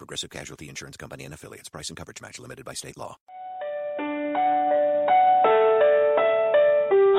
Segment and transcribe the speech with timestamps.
[0.00, 1.68] Progressive Casualty Insurance Company and affiliates.
[1.68, 3.18] Price and coverage match limited by state law.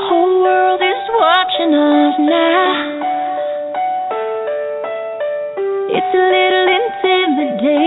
[0.10, 2.74] Whole world is watching us now.
[5.94, 7.78] It's a little intimidating.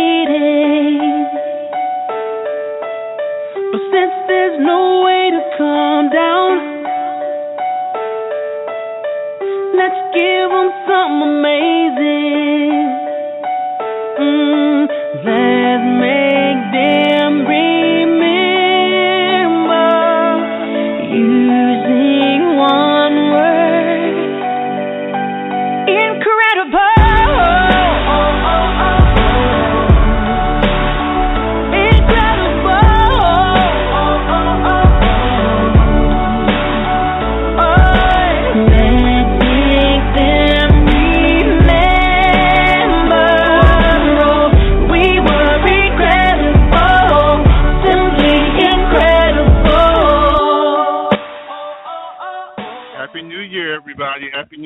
[3.72, 6.54] But since there's no way to calm down,
[9.74, 12.23] let's give them something amazing.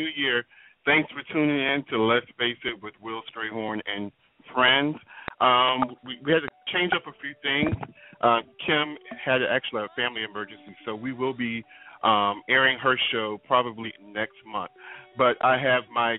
[0.09, 0.45] New Year.
[0.85, 4.11] Thanks for tuning in to Let's Face It with Will Strayhorn and
[4.55, 4.97] friends.
[5.41, 7.77] Um, we, we had to change up a few things.
[8.21, 11.65] Uh, Kim had actually a family emergency, so we will be
[12.03, 14.71] um, airing her show probably next month.
[15.17, 16.17] But I have my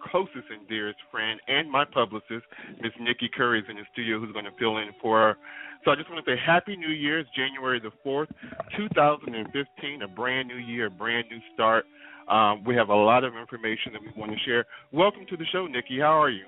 [0.00, 2.46] closest and dearest friend and my publicist,
[2.80, 5.36] Miss Nikki Curry, is in the studio who's going to fill in for her.
[5.84, 7.20] So I just want to say Happy New Year.
[7.20, 8.28] It's January the 4th,
[8.76, 11.84] 2015, a brand new year, a brand new start.
[12.28, 14.64] Um, we have a lot of information that we want to share.
[14.92, 16.00] Welcome to the show, Nikki.
[16.00, 16.44] How are you?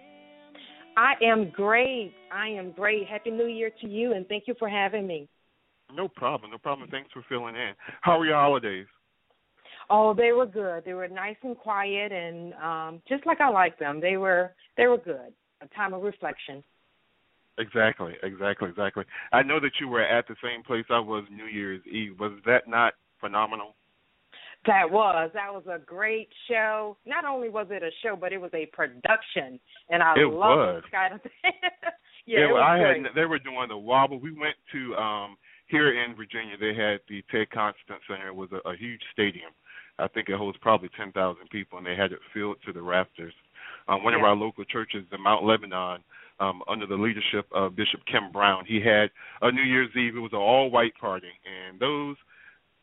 [0.96, 2.12] I am great.
[2.32, 3.06] I am great.
[3.08, 5.28] Happy New Year to you, and thank you for having me.
[5.94, 6.50] No problem.
[6.50, 6.88] No problem.
[6.90, 7.72] Thanks for filling in.
[8.02, 8.86] How were your holidays?
[9.90, 10.84] Oh, they were good.
[10.84, 14.00] They were nice and quiet, and um, just like I like them.
[14.00, 15.32] They were they were good.
[15.62, 16.62] A time of reflection.
[17.58, 19.04] Exactly, exactly, exactly.
[19.32, 22.18] I know that you were at the same place I was New Year's Eve.
[22.18, 23.74] Was that not phenomenal?
[24.66, 26.96] That was that was a great show.
[27.04, 29.58] Not only was it a show, but it was a production,
[29.90, 31.34] and I It love those kind of things.
[32.26, 33.02] yeah, it was I great.
[33.02, 33.14] had.
[33.16, 34.20] They were doing the wobble.
[34.20, 35.36] We went to um
[35.66, 36.56] here in Virginia.
[36.60, 38.28] They had the Ted Constant Center.
[38.28, 39.50] It was a, a huge stadium.
[40.00, 42.82] I think it holds probably ten thousand people, and they had it filled to the
[42.82, 43.34] rafters.
[43.88, 46.02] Um, one of our local churches, the Mount Lebanon,
[46.38, 49.10] um, under the leadership of Bishop Kim Brown, he had
[49.42, 50.16] a New Year's Eve.
[50.16, 52.16] It was an all-white party, and those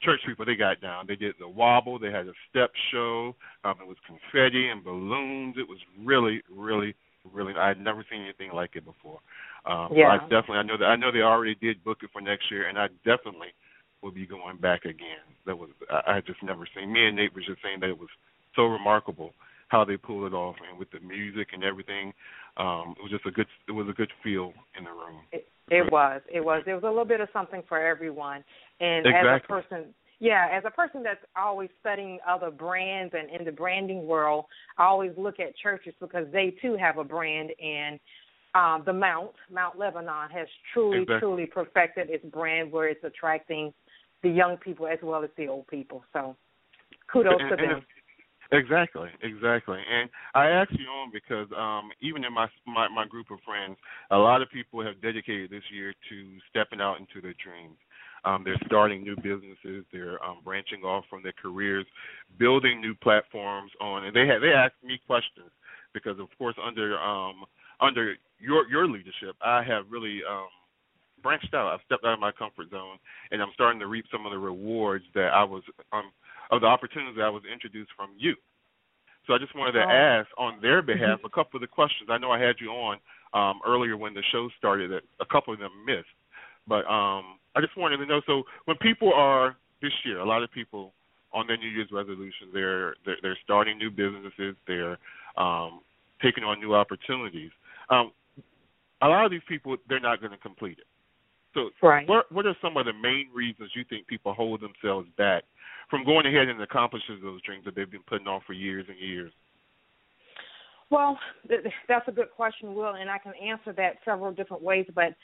[0.02, 1.06] church people they got down.
[1.08, 1.98] They did the wobble.
[1.98, 3.36] They had a step show.
[3.64, 5.56] Um, it was confetti and balloons.
[5.58, 6.94] It was really, really,
[7.34, 7.54] really.
[7.58, 9.20] I had never seen anything like it before.
[9.66, 10.10] Um, Yeah.
[10.10, 10.58] I definitely.
[10.58, 10.86] I know that.
[10.86, 13.54] I know they already did book it for next year, and I definitely
[14.02, 15.26] will be going back again.
[15.46, 15.70] That was.
[15.90, 16.92] I, I just never seen.
[16.92, 18.10] Me and Nate was just saying that it was
[18.56, 19.32] so remarkable
[19.70, 22.14] how they pulled it off, and with the music and everything,
[22.56, 23.48] um, it was just a good.
[23.68, 25.22] It was a good feel in the room.
[25.32, 26.22] It, it was.
[26.34, 26.64] It was.
[26.66, 28.44] There was a little bit of something for everyone.
[28.80, 33.46] And as a person, yeah, as a person that's always studying other brands and in
[33.46, 34.46] the branding world,
[34.78, 37.52] I always look at churches because they too have a brand.
[37.62, 38.00] And
[38.56, 41.20] um, the Mount, Mount Lebanon, has truly, Exactly.
[41.20, 43.74] truly perfected its brand where it's attracting
[44.24, 46.04] the young people as well as the old people.
[46.14, 46.36] So
[47.12, 47.86] kudos And- to them.
[48.54, 49.80] Exactly, exactly.
[49.92, 53.76] And I asked you on because um even in my my my group of friends,
[54.10, 57.76] a lot of people have dedicated this year to stepping out into their dreams.
[58.24, 61.86] Um they're starting new businesses, they're um branching off from their careers,
[62.40, 65.52] building new platforms on and they had they asked me questions
[65.94, 67.44] because of course under um
[67.82, 70.48] under your your leadership, I have really um
[71.28, 71.74] branched out.
[71.74, 72.96] I've stepped out of my comfort zone
[73.32, 76.12] and I'm starting to reap some of the rewards that I was um
[76.52, 78.34] of the opportunities that I was introduced from you.
[79.28, 79.90] So I just wanted to Oh.
[79.90, 82.10] ask on their behalf a couple of the questions.
[82.10, 82.98] I know I had you on
[83.34, 86.16] um, earlier when the show started that a couple of them missed,
[86.66, 88.22] but um, I just wanted to know.
[88.26, 90.94] So when people are this year, a lot of people
[91.34, 94.98] on their New Year's resolutions, they're they're, they're starting new businesses, they're
[95.36, 95.82] um,
[96.22, 97.52] taking on new opportunities.
[97.90, 98.14] Um,
[99.02, 100.88] a lot of these people, they're not going to complete it.
[101.58, 102.08] So Right.
[102.08, 105.44] what what are some of the main reasons you think people hold themselves back
[105.90, 108.98] from going ahead and accomplishing those dreams that they've been putting off for years and
[109.00, 109.34] years?
[110.92, 111.18] Well,
[111.50, 114.86] th- that's a good question, Will, and I can answer that several different ways.
[114.94, 115.16] But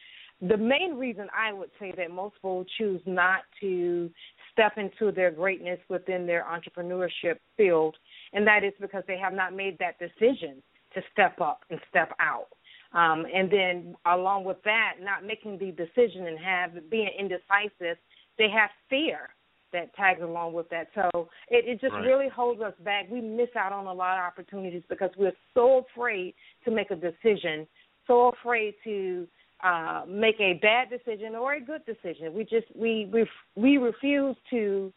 [0.42, 4.10] the main reason I would say that most people choose not to
[4.52, 7.96] step into their greatness within their entrepreneurship field,
[8.34, 10.64] and that is because they have not made that decision
[10.96, 12.48] to step up and step out.
[12.94, 17.98] Um, and then along with that, not making the decision and have being indecisive,
[18.38, 19.30] they have fear
[19.72, 20.88] that tags along with that.
[20.94, 22.06] So it, it just right.
[22.06, 23.10] really holds us back.
[23.10, 26.36] We miss out on a lot of opportunities because we're so afraid
[26.66, 27.68] to make a decision,
[28.06, 29.28] so afraid to
[29.64, 32.34] uh, make a bad decision or a good decision.
[32.34, 33.26] We just we we
[33.56, 34.94] we refuse to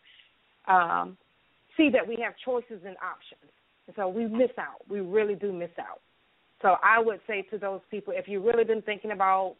[0.68, 1.16] um,
[1.76, 3.50] see that we have choices and options.
[3.86, 4.82] And so we miss out.
[4.88, 6.00] We really do miss out.
[6.66, 9.54] So I would say to those people, if you've really been thinking about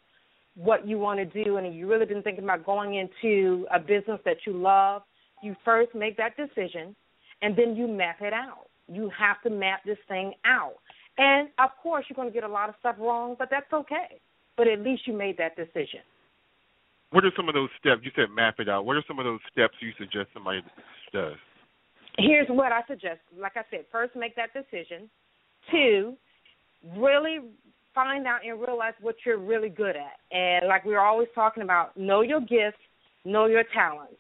[0.57, 4.19] what you want to do and you've really been thinking about going into a business
[4.25, 5.03] that you love,
[5.43, 6.97] you first make that decision
[7.43, 8.67] and then you map it out.
[8.89, 10.75] You have to map this thing out.
[11.19, 14.21] And of course, you're going to get a lot of stuff wrong, but that's okay
[14.57, 16.01] but at least you made that decision.
[17.11, 18.01] What are some of those steps?
[18.03, 18.85] You said map it out.
[18.85, 20.61] What are some of those steps you suggest somebody
[21.13, 21.37] does?
[22.19, 23.21] Here's what I suggest.
[23.39, 25.09] Like I said, first make that decision.
[25.71, 26.15] Two,
[26.97, 27.39] really
[27.95, 30.19] find out and realize what you're really good at.
[30.31, 32.79] And like we're always talking about, know your gifts,
[33.25, 34.15] know your talents.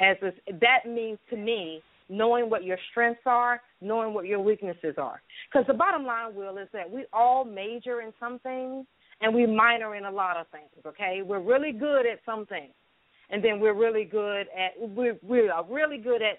[0.00, 4.96] As a, that means to me, knowing what your strengths are, knowing what your weaknesses
[4.98, 5.22] are.
[5.50, 8.84] Because the bottom line, Will, is that we all major in some things,
[9.20, 10.70] and we minor in a lot of things.
[10.84, 12.72] Okay, we're really good at some things,
[13.30, 16.38] and then we're really good at we're we are really good at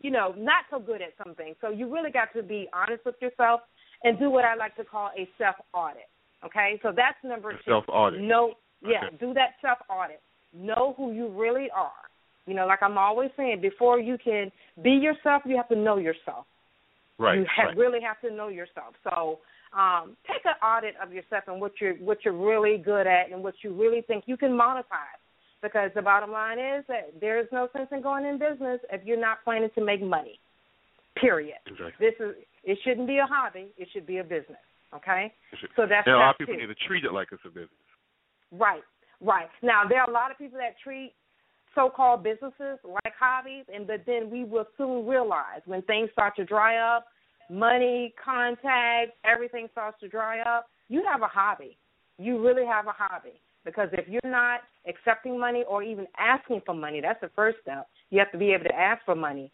[0.00, 1.54] you know not so good at something.
[1.60, 3.62] So you really got to be honest with yourself
[4.04, 6.08] and do what I like to call a self audit.
[6.44, 7.58] Okay, so that's number two.
[7.66, 8.20] Self audit.
[8.20, 9.16] No, yeah, okay.
[9.18, 10.20] do that self audit.
[10.54, 11.90] Know who you really are.
[12.46, 14.50] You know, like I'm always saying, before you can
[14.82, 16.46] be yourself, you have to know yourself.
[17.18, 17.40] Right.
[17.40, 17.76] You ha- right.
[17.76, 18.94] really have to know yourself.
[19.04, 19.40] So
[19.78, 23.42] um, take an audit of yourself and what you're what you're really good at and
[23.42, 25.20] what you really think you can monetize.
[25.60, 29.04] Because the bottom line is that there is no sense in going in business if
[29.04, 30.38] you're not planning to make money.
[31.20, 31.56] Period.
[31.66, 31.92] Exactly.
[31.98, 32.36] This is
[32.68, 33.68] it shouldn't be a hobby.
[33.78, 34.60] It should be a business.
[34.94, 35.32] Okay.
[35.74, 36.60] So that's and a lot of people two.
[36.60, 37.70] need to treat it like it's a business.
[38.52, 38.82] Right,
[39.20, 39.48] right.
[39.62, 41.14] Now there are a lot of people that treat
[41.74, 46.44] so-called businesses like hobbies, and but then we will soon realize when things start to
[46.44, 47.06] dry up,
[47.50, 50.66] money, contacts, everything starts to dry up.
[50.88, 51.78] You have a hobby.
[52.18, 56.74] You really have a hobby because if you're not accepting money or even asking for
[56.74, 57.86] money, that's the first step.
[58.10, 59.52] You have to be able to ask for money.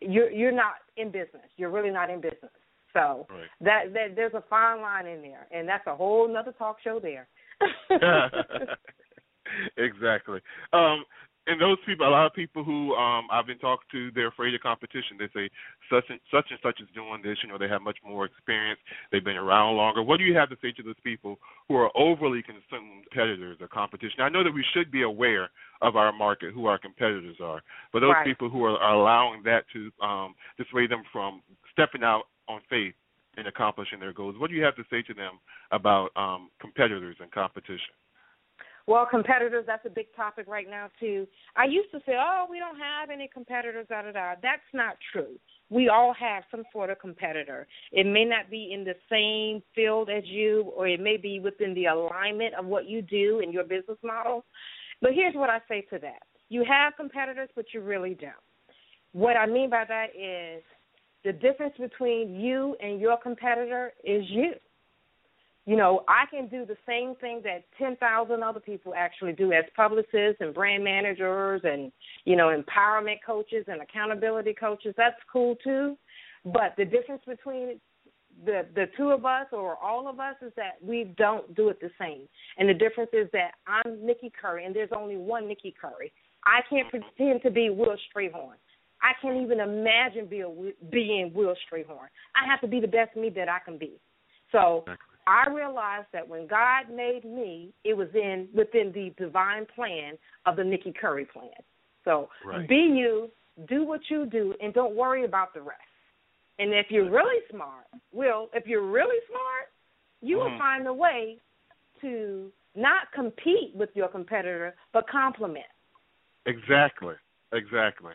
[0.00, 1.48] You're you're not in business.
[1.56, 2.50] You're really not in business.
[2.92, 3.46] So right.
[3.60, 7.00] that, that there's a fine line in there, and that's a whole another talk show
[7.00, 7.28] there.
[9.76, 10.40] exactly.
[10.72, 11.04] Um,
[11.48, 14.54] and those people, a lot of people who um, I've been talking to, they're afraid
[14.54, 15.16] of competition.
[15.18, 15.50] They say
[15.90, 17.38] such and such and such is doing this.
[17.42, 18.78] You know, they have much more experience.
[19.10, 20.02] They've been around longer.
[20.02, 23.56] What do you have to say to those people who are overly concerned with competitors
[23.60, 24.20] or competition?
[24.20, 25.48] I know that we should be aware
[25.80, 27.62] of our market, who our competitors are,
[27.92, 28.26] but those Right.
[28.26, 31.42] people who are, are allowing that to um, dissuade them from
[31.72, 32.94] stepping out on faith
[33.36, 34.36] and accomplishing their goals.
[34.38, 35.38] What do you have to say to them
[35.70, 37.94] about um, competitors and competition?
[38.88, 41.26] Well, competitors, that's a big topic right now, too.
[41.54, 44.34] I used to say, oh, we don't have any competitors, da da da.
[44.42, 45.38] That's not true.
[45.68, 47.66] We all have some sort of competitor.
[47.92, 51.74] It may not be in the same field as you, or it may be within
[51.74, 54.46] the alignment of what you do in your business model.
[55.02, 58.32] But here's what I say to that you have competitors, but you really don't.
[59.12, 60.62] What I mean by that is
[61.26, 64.52] the difference between you and your competitor is you
[65.68, 69.64] you know, I can do the same thing that 10,000 other people actually do as
[69.76, 71.92] publicists and brand managers and,
[72.24, 74.94] you know, empowerment coaches and accountability coaches.
[74.96, 75.98] That's cool too.
[76.42, 77.78] But the difference between
[78.46, 81.78] the the two of us or all of us is that we don't do it
[81.82, 82.22] the same.
[82.56, 86.14] And the difference is that I'm Nikki Curry and there's only one Nikki Curry.
[86.46, 88.56] I can't pretend to be Will Strayhorn.
[89.02, 92.08] I can't even imagine being being Will Strayhorn.
[92.34, 94.00] I have to be the best me that I can be.
[94.50, 94.84] So
[95.28, 100.16] I realized that when God made me, it was in within the divine plan
[100.46, 101.50] of the Nikki Curry plan.
[102.04, 102.66] So Right.
[102.66, 103.30] be you,
[103.66, 105.82] do what you do, and don't worry about the rest.
[106.58, 109.70] And if you're really smart, Will, if you're really smart,
[110.22, 110.58] you will Mhm.
[110.58, 111.38] find a way
[112.00, 115.66] to not compete with your competitor, but complement.
[116.46, 117.16] Exactly.
[117.52, 118.14] Exactly.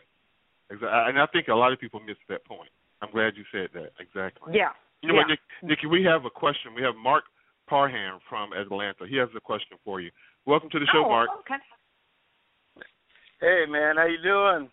[0.70, 0.98] Exactly.
[1.10, 2.70] And I think a lot of people miss that point.
[3.00, 3.92] I'm glad you said that.
[4.00, 4.56] Exactly.
[4.56, 4.72] Yeah.
[5.04, 5.20] You know yeah.
[5.20, 5.86] what, Nick, Nikki?
[5.86, 6.72] We have a question.
[6.74, 7.24] We have Mark
[7.68, 9.04] Parham from Atlanta.
[9.06, 10.10] He has a question for you.
[10.46, 11.28] Welcome to the show, oh, Mark.
[11.40, 11.60] Okay.
[13.40, 14.70] Hey man, how you doing?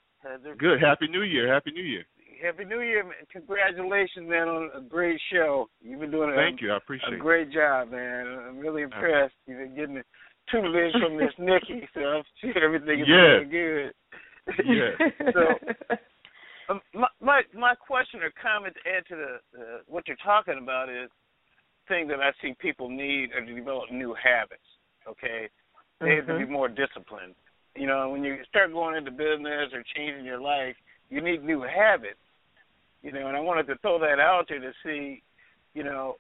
[0.58, 0.80] Good.
[0.80, 1.54] Happy New Year.
[1.54, 2.06] Happy New Year.
[2.42, 3.14] Happy New Year, man.
[3.30, 5.68] Congratulations, man, on a great show.
[5.82, 6.72] You've been doing a, Thank you.
[6.72, 7.20] I a appreciate it.
[7.20, 8.26] great job, man.
[8.48, 9.34] I'm really impressed.
[9.48, 10.02] You've been getting
[10.50, 13.44] tutelage from this Nikki, so I'm sure everything is Yes.
[13.44, 13.92] going good.
[14.66, 15.34] Yes.
[15.34, 15.96] so,
[16.70, 20.60] um, my, my my question or comment to add to the uh, what you're talking
[20.62, 21.10] about is
[21.88, 24.68] thing that I see people need are to develop new habits.
[25.08, 25.48] Okay,
[26.02, 27.36] they have to be more disciplined.
[27.76, 30.76] You know, when you start going into business or changing your life,
[31.10, 32.20] you need new habits.
[33.02, 35.24] You know, and I wanted to throw that out there to see,
[35.74, 36.18] you know,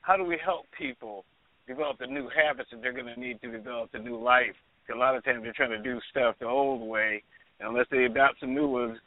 [0.00, 1.24] how do we help people
[1.68, 4.56] develop the new habits that they're going to need to develop the new life?
[4.86, 7.22] 'Cause a lot of times they're trying to do stuff the old way,
[7.58, 8.98] and unless they adopt some new ones,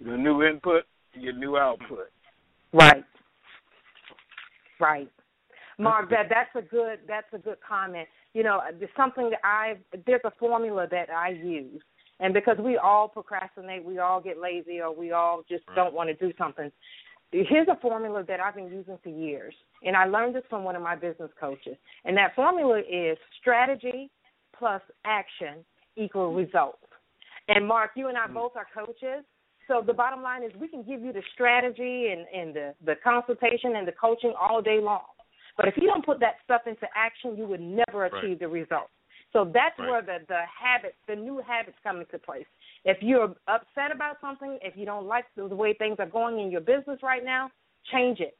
[0.00, 2.10] the new input, your new output.
[2.72, 3.04] Right.
[4.80, 5.10] Right.
[5.78, 8.06] Mark, that that's a good that's a good comment.
[8.34, 9.76] You know, there's something that I
[10.06, 11.82] there's a formula that I use,
[12.20, 15.76] and because we all procrastinate, we all get lazy, or we all just Right.
[15.76, 16.70] don't want to do something.
[17.32, 20.76] Here's a formula that I've been using for years, and I learned this from one
[20.76, 21.76] of my business coaches.
[22.04, 24.10] And that formula is strategy
[24.58, 25.64] plus action
[25.96, 26.84] equal results.
[27.48, 28.34] And Mark, you and I mm.
[28.34, 29.24] both are coaches.
[29.70, 32.94] So the bottom line is we can give you the strategy and, and the, the
[33.04, 35.06] consultation and the coaching all day long.
[35.56, 38.12] But if you don't put that stuff into action, you would never Right.
[38.24, 38.90] achieve the results.
[39.32, 39.88] So that's Right.
[39.88, 42.46] where the, the habits, the new habits come into place.
[42.84, 46.40] If you're upset about something, if you don't like the, the way things are going
[46.40, 47.48] in your business right now,
[47.92, 48.36] change it.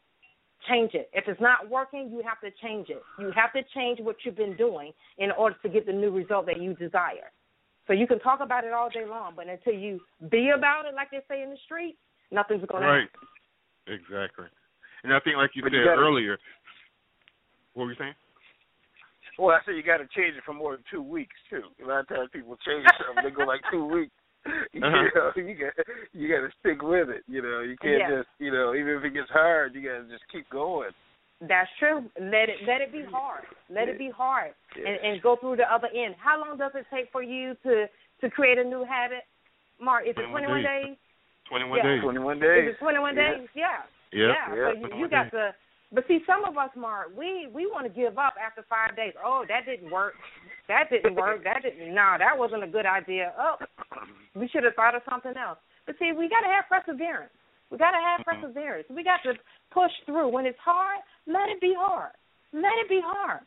[0.68, 1.10] Change it.
[1.12, 3.02] If it's not working, you have to change it.
[3.20, 6.46] You have to change what you've been doing in order to get the new result
[6.46, 7.30] that you desire.
[7.90, 9.98] So you can talk about it all day long, but until you
[10.30, 11.98] be about it, like they say in the street,
[12.30, 13.08] nothing's going to happen.
[13.90, 13.98] Right.
[13.98, 14.46] Exactly.
[15.02, 16.38] And I think, like you But said you gotta- earlier,
[17.74, 18.14] what were you saying?
[19.40, 21.66] Well, I said you got to change it for more than two weeks too.
[21.82, 24.14] A lot of times people change something, they go like two weeks.
[24.72, 25.10] You Uh-huh.
[25.34, 25.74] know, you got
[26.14, 27.24] you got to stick with it.
[27.26, 28.18] You know, you can't Yeah.
[28.22, 30.90] just you know even if it gets hard, you got to just keep going.
[31.40, 32.04] That's true.
[32.20, 33.44] Let it let it be hard.
[33.70, 34.88] Let it be hard, Yeah.
[34.88, 36.14] and and go through the other end.
[36.22, 37.86] How long does it take for you to
[38.20, 39.24] to create a new habit,
[39.80, 40.04] Mark?
[40.04, 40.86] Is it 21 21 days.
[40.86, 40.96] days?
[41.48, 41.82] 21 Yeah.
[41.82, 42.02] days.
[42.02, 42.68] Twenty one Is days.
[42.74, 43.48] it 21 days?
[43.54, 43.82] Yeah.
[44.12, 44.12] Yep.
[44.12, 44.54] Yeah.
[44.54, 44.72] Yeah.
[44.72, 45.54] So you, you got to.
[45.92, 49.14] But see, some of us, Mark, we we want to give up after five days.
[49.24, 50.14] Oh, that didn't work.
[50.68, 51.42] That didn't work.
[51.48, 51.94] That didn't.
[51.94, 53.32] No, that wasn't a good idea.
[53.38, 53.56] Oh,
[54.36, 55.58] we should have thought of something else.
[55.86, 57.32] But see, we got to have perseverance.
[57.70, 58.24] We got to have Mhm.
[58.24, 58.88] perseverance.
[58.90, 59.38] We got to
[59.70, 60.28] push through.
[60.28, 62.12] When it's hard, let it be hard.
[62.52, 63.40] Let it be hard.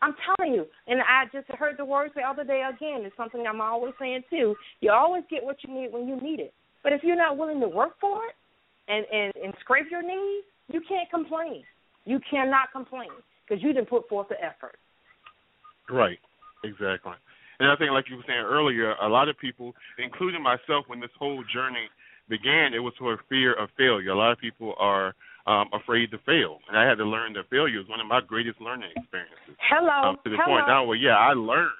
[0.00, 0.68] I'm telling you.
[0.86, 3.04] And I just heard the words the other day again.
[3.04, 4.56] It's something I'm always saying too.
[4.80, 6.54] You always get what you need when you need it.
[6.82, 8.36] But if you're not willing to work for it
[8.88, 11.64] and and and scrape your knees, you can't complain.
[12.04, 13.10] You cannot complain
[13.42, 14.78] because you didn't put forth the effort.
[15.88, 16.20] Right.
[16.64, 17.12] Exactly.
[17.60, 20.98] And I think, like you were saying earlier, a lot of people, including myself, when
[20.98, 21.88] this whole journey
[22.28, 24.10] began, it was for fear of failure.
[24.10, 25.14] A lot of people are
[25.46, 28.20] um, afraid to fail, and I had to learn that failure was one of my
[28.20, 29.56] greatest learning experiences.
[29.60, 30.10] Hello.
[30.10, 30.56] um, to the Hello.
[30.56, 31.70] point now where yeah, I learn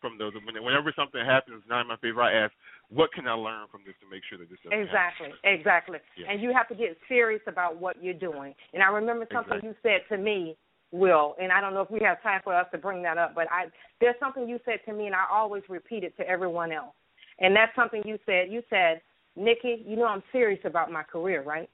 [0.00, 0.32] from those.
[0.36, 2.52] Whenever something happens, not in my favor, I ask,
[2.88, 5.98] what can I learn from this to make sure that this doesn't Exactly, exactly.
[6.16, 6.30] Yeah.
[6.30, 8.54] And you have to get serious about what you're doing.
[8.74, 9.70] And I remember something Exactly.
[9.70, 10.56] you said to me,
[10.92, 13.34] Will, and I don't know if we have time for us to bring that up,
[13.34, 13.66] but I
[14.00, 16.94] there's something you said to me, and I always repeat it to everyone else.
[17.40, 18.50] And that's something you said.
[18.50, 19.00] You said,
[19.36, 21.68] Nikki, you know I'm serious about my career, right?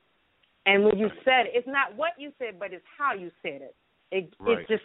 [0.67, 3.63] And when you said it, it's not what you said, but it's how you said
[3.63, 3.77] it.
[4.11, 4.59] It Right.
[4.59, 4.85] it just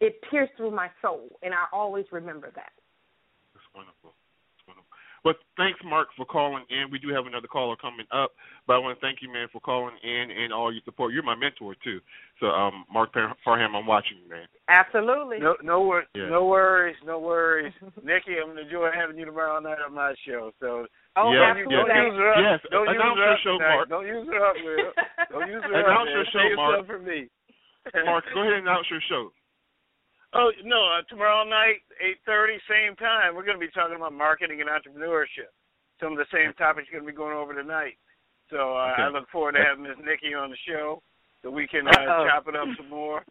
[0.00, 2.72] it pierced through my soul, and I always remember that.
[3.54, 4.14] That's wonderful.
[4.56, 4.90] That's wonderful.
[5.22, 6.90] But thanks, Mark, for calling in.
[6.90, 8.32] We do have another caller coming up,
[8.66, 11.14] but I want to thank you, man, for calling in and all your support.
[11.14, 12.00] You're my mentor too.
[12.40, 14.46] So, um, Mark Par- Parham, I'm watching you, man.
[14.68, 15.38] Absolutely.
[15.38, 16.28] No, no, wor- Yeah.
[16.28, 17.72] no worries, no worries.
[18.02, 20.52] Nikki, I'm gonna enjoy having you tomorrow night on my show.
[20.60, 21.74] So Oh, Yeah, absolutely.
[21.78, 22.38] don't use her up.
[22.42, 23.74] Yes, don't use announce her your up show, tonight.
[23.78, 23.88] Mark.
[23.88, 24.90] Don't use her up, Will.
[25.30, 25.86] Don't use her up.
[25.86, 26.16] Announce man.
[26.18, 26.86] your show, Mark.
[26.90, 27.18] for me.
[28.04, 29.30] Mark, go ahead and announce your show.
[30.34, 30.82] Oh no!
[30.98, 33.36] Uh, tomorrow night, eight thirty, same time.
[33.38, 35.54] We're going to be talking about marketing and entrepreneurship.
[36.02, 37.94] Some of the same topics you're going to be going over tonight.
[38.50, 39.02] So uh, Okay.
[39.06, 41.02] I look forward to having Miss Nikki on the show,
[41.42, 43.22] so we can uh, chop it up some more.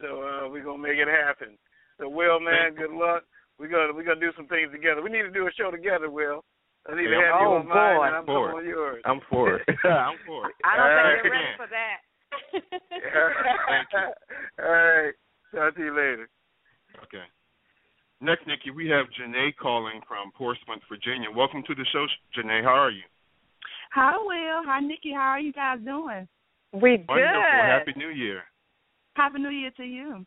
[0.00, 1.58] So uh, we're gonna make it happen.
[1.98, 3.24] So Will, man, good luck.
[3.58, 5.02] We're gonna we're gonna do some things together.
[5.02, 6.44] We need to do a show together, Will.
[6.86, 8.04] I need to Yeah, have you on mine, boy.
[8.04, 8.54] and I'm For it.
[8.56, 9.02] on yours.
[9.06, 9.62] I'm for it.
[9.84, 10.54] I'm for it.
[10.64, 11.24] I don't All think right.
[11.24, 11.98] you're ready for that.
[12.52, 14.64] Thank you.
[14.64, 15.14] All right.
[15.54, 16.28] Talk to you later.
[17.04, 17.24] Okay.
[18.20, 21.28] Next, Nikki, we have Janae calling from Portsmouth, Virginia.
[21.34, 22.62] Welcome to the show, Janae.
[22.62, 23.02] How are you?
[23.92, 24.62] Hi, Will.
[24.68, 25.12] Hi, Nikki.
[25.12, 26.28] How are you guys doing?
[26.72, 27.06] We good.
[27.08, 27.40] Wonderful.
[27.62, 28.42] Happy New Year.
[29.14, 30.26] Happy New Year to you.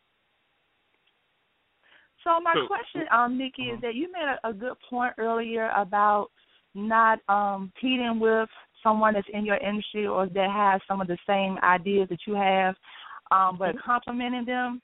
[2.24, 3.76] So my So- question, um, Nikki, Mhm.
[3.76, 6.32] is that you made a, a good point earlier about
[6.74, 8.50] not um competing with
[8.84, 12.36] someone that's in your industry or that has some of the same ideas that you
[12.36, 12.76] have,
[13.32, 14.82] um, but complimenting them.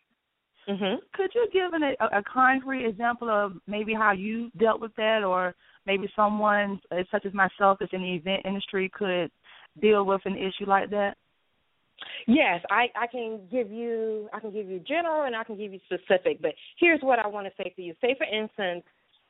[0.68, 1.00] Mhm.
[1.14, 5.24] Could you give an, a, a concrete example of maybe how you dealt with that,
[5.24, 5.54] or
[5.86, 9.30] maybe someone uh, such as myself that's in the event industry could
[9.82, 11.18] deal with an issue like that?
[12.28, 15.74] Yes, I, I can give you I can give you general and I can give
[15.74, 17.94] you specific, but here's what I want to say to you.
[18.02, 18.84] Say for instance,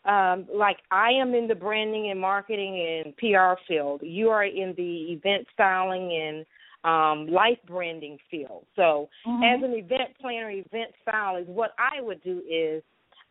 [0.06, 4.02] um, like I am in the branding and marketing and PR field.
[4.04, 6.46] You are in the event styling and
[6.84, 8.66] um, life branding field.
[8.76, 9.44] So Mm-hmm.
[9.44, 12.84] as an event planner, event stylist, what I would do is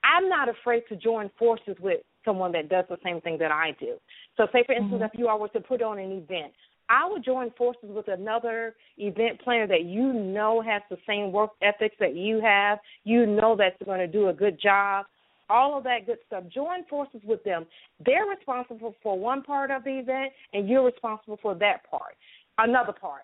[0.05, 3.77] I'm not afraid to join forces with someone that does the same thing that I
[3.79, 3.97] do.
[4.37, 5.11] So say for instance, Mhm.
[5.13, 6.55] if you are were to put on an event,
[6.89, 11.51] I would join forces with another event planner that you know has the same work
[11.63, 12.79] ethics that you have.
[13.05, 15.07] You know that's going to do a good job.
[15.53, 16.45] All of that good stuff.
[16.49, 17.67] Join forces with them.
[18.05, 22.17] They're responsible for one part of the event, and you're responsible for that part,
[22.57, 23.23] another part.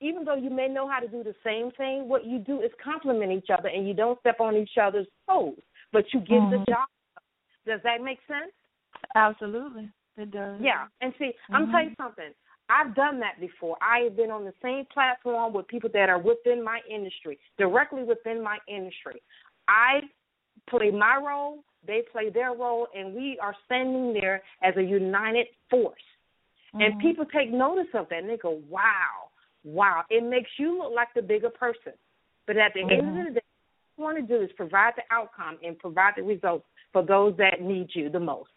[0.00, 2.70] Even though you may know how to do the same thing, what you do is
[2.84, 5.56] complement each other, and you don't step on each other's toes,
[5.92, 6.68] but you get the Mhm.
[6.68, 6.88] job.
[7.64, 8.52] Does that make sense?
[9.14, 9.88] Absolutely,
[10.18, 10.60] it does.
[10.60, 11.70] Yeah, and see, I'm Mhm.
[11.70, 12.34] tell you something.
[12.68, 13.78] I've done that before.
[13.80, 18.02] I have been on the same platform with people that are within my industry, directly
[18.02, 19.22] within my industry.
[19.68, 20.02] I
[20.68, 25.46] play my role, they play their role, and we are standing there as a united
[25.68, 26.00] force.
[26.74, 27.00] And Mhm.
[27.00, 29.30] people take notice of that, and they go, "Wow,
[29.64, 31.92] wow!" It makes you look like the bigger person.
[32.46, 33.28] But at the end Mhm.
[33.28, 33.46] of the day,
[33.96, 37.36] what you want to do is provide the outcome and provide the results for those
[37.36, 38.50] that need you the most.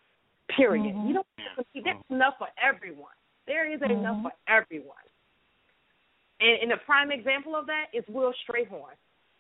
[0.48, 0.96] Period.
[0.96, 1.08] Mhm.
[1.08, 1.84] You don't have to compete.
[1.84, 3.14] There's enough for everyone.
[3.48, 4.24] There is enough Mhm.
[4.24, 4.98] for everyone.
[6.40, 8.96] And, and a prime example of that is Will Strayhorn.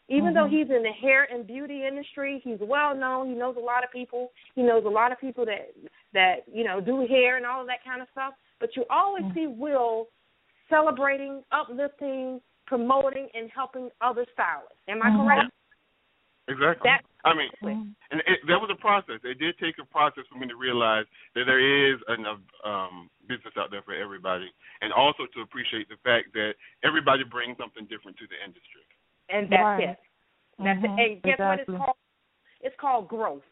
[0.07, 0.49] Even though Mhm.
[0.51, 3.27] he's in the hair and beauty industry, he's well known.
[3.27, 4.31] He knows a lot of people.
[4.53, 5.73] He knows a lot of people that
[6.13, 8.35] that you know do hair and all of that kind of stuff.
[8.59, 9.33] But you always Mhm.
[9.33, 10.07] see Will
[10.69, 14.77] celebrating, uplifting, promoting, and helping other stylists.
[14.87, 15.25] Am I Mhm.
[15.25, 15.51] correct?
[16.47, 16.89] Exactly.
[16.89, 17.49] That I mean,
[18.11, 19.19] and it, that was a process.
[19.23, 23.57] It did take a process for me to realize that there is enough um, business
[23.57, 28.15] out there for everybody, and also to appreciate the fact that everybody brings something different
[28.17, 28.84] to the industry.
[29.29, 29.89] And that's Right.
[29.89, 29.99] it.
[30.59, 30.99] That's Mhm.
[30.99, 31.11] it.
[31.11, 31.97] And guess what it's called?
[32.61, 33.43] It's called growth.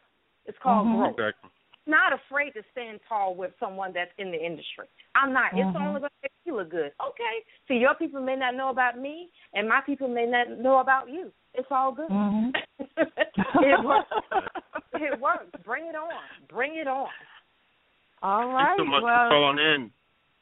[0.45, 0.97] It's called Mhm.
[0.97, 1.19] growth.
[1.19, 1.49] Exactly.
[1.85, 4.87] not afraid to stand tall with someone that's in the industry.
[5.15, 5.51] I'm not.
[5.51, 5.81] It's Mhm.
[5.85, 6.93] only going to make you look good.
[6.97, 7.43] Okay.
[7.67, 11.09] So your people may not know about me, and my people may not know about
[11.09, 11.33] you.
[11.53, 12.09] It's all good.
[12.09, 12.55] Mhm.
[13.65, 14.09] it works.
[14.93, 15.51] It works.
[15.65, 16.23] Bring it on.
[16.47, 17.09] Bring it on.
[18.21, 18.77] All Thanks right.
[18.77, 19.91] so much well, for calling in.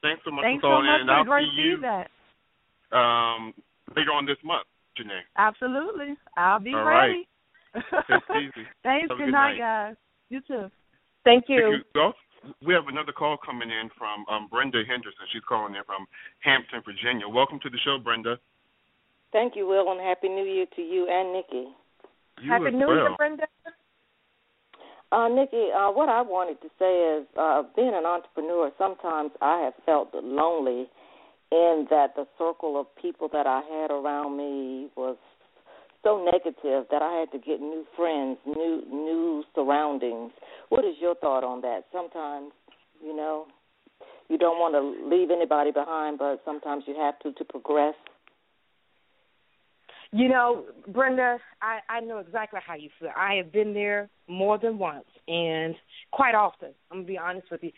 [0.04, 2.12] Thanks so much thanks for so calling much in, and for I'll see you feedback.
[2.92, 3.54] um,
[3.96, 5.22] later on this month, Janae.
[5.38, 6.16] Absolutely.
[6.38, 7.28] I'll be All ready.
[7.74, 8.68] Take it easy.
[8.84, 9.10] Thanks.
[9.10, 9.60] Have Good, good night, night.
[9.60, 9.96] guys.
[10.30, 10.72] You too.
[11.24, 11.82] Thank Thank you.
[11.96, 12.12] you.
[12.66, 15.30] We have another call coming in from um, Brenda Henderson.
[15.32, 16.08] She's calling in from
[16.40, 17.28] Hampton, Virginia.
[17.28, 18.38] Welcome to the show, Brenda.
[19.32, 21.70] Thank you, Will, and Happy New Year to you and Nikki.
[22.42, 22.96] You Happy New well.
[22.98, 23.44] Year, Brenda.
[25.12, 29.60] Uh, Nikki, uh, what I wanted to say is, uh, being an entrepreneur, sometimes I
[29.60, 30.88] have felt lonely
[31.52, 34.71] in that the circle of people that I had around me was
[36.04, 40.32] so negative that I had to get new friends, new new surroundings.
[40.70, 41.86] What is your thought on that?
[41.92, 42.52] Sometimes,
[43.04, 43.46] you know,
[44.30, 47.96] you don't want to leave anybody behind, but sometimes you have to to progress.
[50.14, 53.12] You know, Brenda, I, I know exactly how you feel.
[53.16, 55.76] I have been there more than once and
[56.12, 56.70] quite often.
[56.92, 57.72] I'm gonna be honest with you.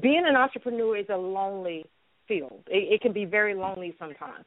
[0.00, 1.86] Being an entrepreneur is a lonely
[2.26, 2.64] field.
[2.66, 4.44] It, it can be very lonely sometimes.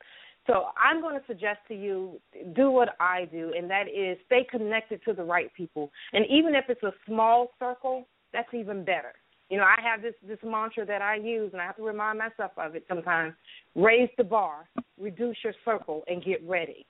[0.47, 2.19] So I'm going to suggest to you
[2.55, 5.91] do what I do, and that is stay connected to the right people.
[6.13, 9.13] And even if it's a small circle, that's even better.
[9.49, 12.17] You know, I have this this mantra that I use, and I have to remind
[12.17, 13.33] myself of it sometimes.
[13.75, 14.65] Raise the bar,
[14.99, 16.85] reduce your circle, and get ready.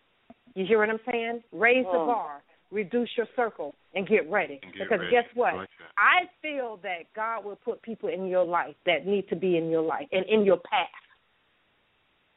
[0.54, 1.42] You hear what I'm saying?
[1.52, 4.60] Raise the bar, reduce your circle, and get ready.
[4.62, 5.12] And get because ready.
[5.12, 5.54] guess what?
[5.54, 5.70] I like.
[5.98, 9.70] I feel that God will put people in your life that need to be in
[9.70, 10.88] your life and in your path.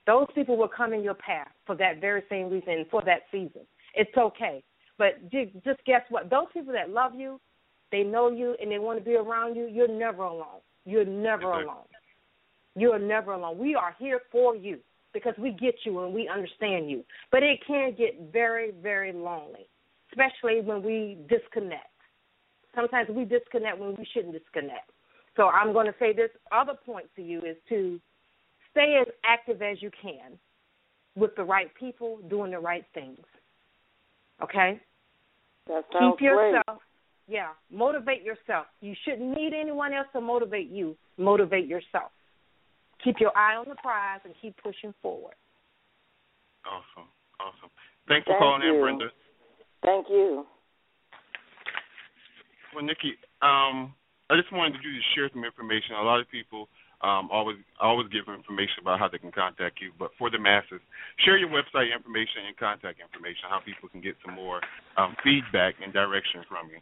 [0.07, 3.63] Those people will come in your path for that very same reason, for that season.
[3.95, 4.63] It's okay.
[4.99, 6.31] But just guess what?
[6.31, 7.41] Those people that love you,
[7.91, 10.61] they know you, and they want to be around you, you're never alone.
[10.85, 11.65] You're never Exactly.
[11.65, 11.85] alone.
[12.77, 13.59] You're never alone.
[13.59, 14.79] We are here for you
[15.13, 17.05] because we get you and we understand you.
[17.31, 19.69] But it can get very, very lonely,
[20.11, 21.87] especially when we disconnect.
[22.75, 24.91] Sometimes we disconnect when we shouldn't disconnect.
[25.37, 28.01] So I'm going to say this other point to you is to
[28.75, 30.39] stay as active as you can
[31.17, 33.21] with the right people doing the right things.
[34.43, 34.81] Okay?
[35.69, 36.53] That sounds Keep great.
[36.53, 36.83] yourself,
[37.29, 38.67] yeah, motivate yourself.
[38.81, 40.97] You shouldn't need anyone else to motivate you.
[41.17, 42.11] Motivate yourself.
[43.03, 45.35] Keep your eye on the prize and keep pushing forward.
[46.67, 47.09] Awesome.
[47.41, 47.71] Awesome.
[48.09, 48.75] Thanks for Thank calling you.
[48.75, 49.07] in, Brenda.
[49.85, 50.45] Thank you.
[52.75, 53.95] Well, Nikki, um,
[54.31, 55.97] I just wanted you to share some information.
[56.01, 56.69] A lot of people
[57.05, 60.81] um, always always give information about how they can contact you, but for the masses,
[61.25, 64.61] share your website information and contact information, how people can get some more
[64.97, 66.81] um, feedback and direction from you.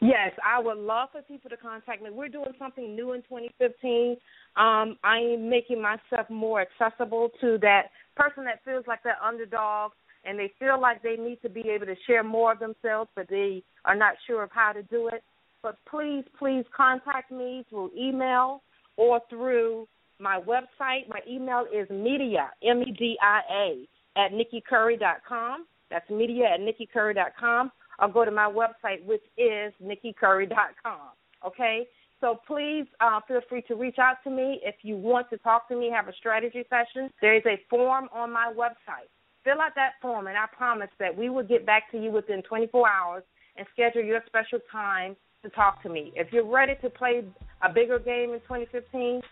[0.00, 2.10] Yes, I would love for people to contact me.
[2.10, 4.16] We're doing something new in 2015.
[4.56, 9.92] Um, I am making myself more accessible to that person that feels like they're underdog
[10.24, 13.28] and they feel like they need to be able to share more of themselves, but
[13.28, 15.22] they are not sure of how to do it.
[15.62, 18.62] But please, please contact me through email
[18.96, 19.86] or through
[20.18, 21.08] my website.
[21.08, 25.66] My email is media, M E D I A, at nikkicurry.com.
[25.90, 27.72] That's media at nikkicurry.com.
[28.00, 31.10] Or go to my website, which is nikkicurry.com.
[31.46, 31.86] Okay?
[32.20, 35.68] So please uh, feel free to reach out to me if you want to talk
[35.68, 37.10] to me, have a strategy session.
[37.20, 39.10] There is a form on my website.
[39.44, 42.42] Fill out that form, and I promise that we will get back to you within
[42.42, 43.24] 24 hours
[43.56, 46.12] and schedule your special time to talk to me.
[46.16, 47.22] If you're ready to play
[47.62, 49.22] a bigger game in 2015,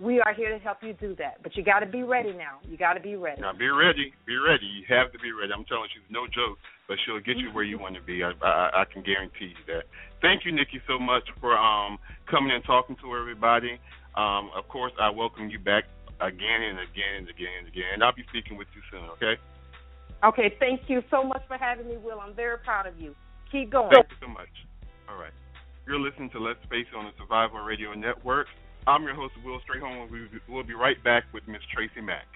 [0.00, 1.42] we are here to help you do that.
[1.42, 2.62] But you got to be ready now.
[2.62, 3.42] You got to be ready.
[3.42, 4.14] Now, be ready.
[4.26, 4.64] Be ready.
[4.64, 5.52] You have to be ready.
[5.52, 8.22] I'm telling you, no joke, but she'll get you where you want to be.
[8.22, 9.84] I, I, I can guarantee you that.
[10.22, 11.98] Thank you, Nikki, so much for um,
[12.30, 13.78] coming and talking to everybody.
[14.16, 15.84] Um, of course, I welcome you back
[16.20, 17.90] again and again and again and again.
[17.94, 19.34] And I'll be speaking with you soon, okay?
[20.24, 22.18] Okay, thank you so much for having me, Will.
[22.20, 23.14] I'm very proud of you.
[23.50, 23.90] Keep going.
[23.90, 24.50] Thank you so much.
[25.08, 25.32] All right.
[25.88, 28.46] You're listening to Let's Face It on the Survival Radio Network.
[28.86, 30.12] I'm your host, Will Strayhorn.
[30.46, 32.26] We'll be right back with Miss Tracy Mack.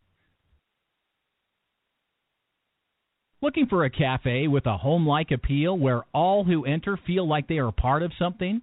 [3.42, 7.46] Looking for a cafe with a home like appeal where all who enter feel like
[7.46, 8.62] they are part of something?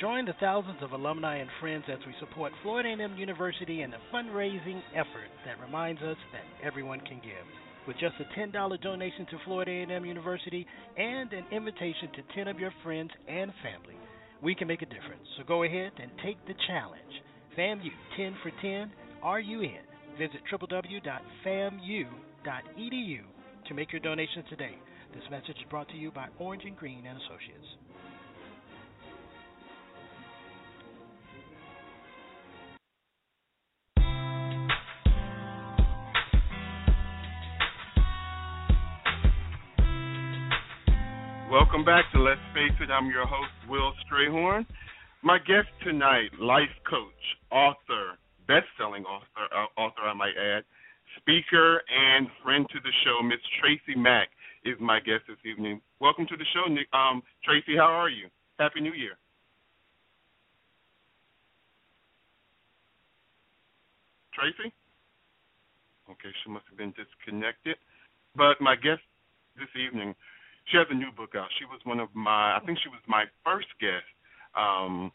[0.00, 3.98] Join the thousands of alumni and friends as we support Florida A&M University in a
[4.12, 7.46] fundraising effort that reminds us that everyone can give.
[7.88, 10.66] With just a $10 donation to Florida A&M University
[10.98, 13.96] and an invitation to 10 of your friends and family,
[14.42, 15.26] we can make a difference.
[15.38, 17.22] So go ahead and take the challenge.
[17.56, 19.80] FAMU 10 for 10, are you in?
[20.18, 21.00] Visit www.famu.edu
[23.66, 24.76] to make your donation today.
[25.14, 27.76] This message is brought to you by Orange and Green and Associates.
[41.50, 42.90] Welcome back to Let's Face It.
[42.90, 44.66] I'm your host, Will Strayhorn.
[45.22, 50.64] My guest tonight, life coach, author, best-selling author, uh, author I might add,
[51.20, 54.26] speaker, and friend to the show, Miss Tracy Mack,
[54.64, 55.80] is my guest this evening.
[56.00, 57.76] Welcome to the show, Um, Tracy.
[57.76, 58.28] How are you?
[58.58, 59.16] Happy New Year.
[64.34, 64.72] Tracy?
[66.10, 67.76] Okay, she must have been disconnected.
[68.34, 69.02] But my guest
[69.56, 70.16] this evening
[70.70, 71.46] she has a new book out.
[71.58, 74.06] She was one of my, I think she was my first guest
[74.58, 75.12] um,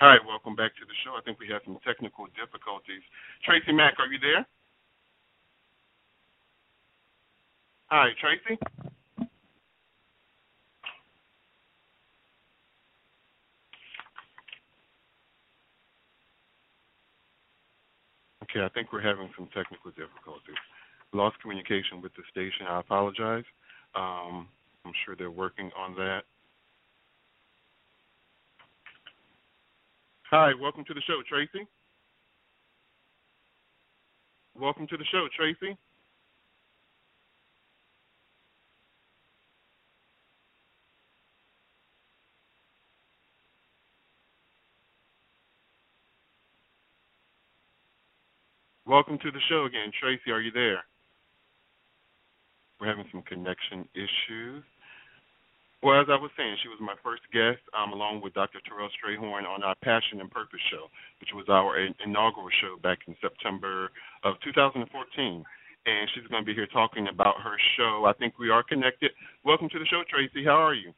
[0.00, 1.14] Hi, welcome back to the show.
[1.14, 3.04] I think we have some technical difficulties.
[3.46, 4.42] Tracy Mack, are you there?
[7.88, 8.58] Hi, Tracy.
[18.44, 20.58] Okay, I think we're having some technical difficulties.
[21.12, 22.66] Lost communication with the station.
[22.68, 23.44] I apologize.
[23.94, 24.48] Um,
[24.84, 26.22] I'm sure they're working on that.
[30.30, 31.66] Hi, welcome to the show, Tracy.
[34.54, 35.76] Welcome to the show, Tracy.
[48.86, 50.30] Welcome to the show again, Tracy.
[50.30, 50.84] Are you there?
[52.80, 54.62] We're having some connection issues.
[55.82, 58.60] Well, as I was saying, she was my first guest, um, along with Dr.
[58.68, 63.16] Terrell Strayhorn on our Passion and Purpose show, which was our inaugural show back in
[63.20, 63.88] September
[64.22, 64.84] of 2014.
[64.84, 68.04] And she's going to be here talking about her show.
[68.04, 69.12] I think we are connected.
[69.42, 70.44] Welcome to the show, Tracy.
[70.44, 70.92] How are you?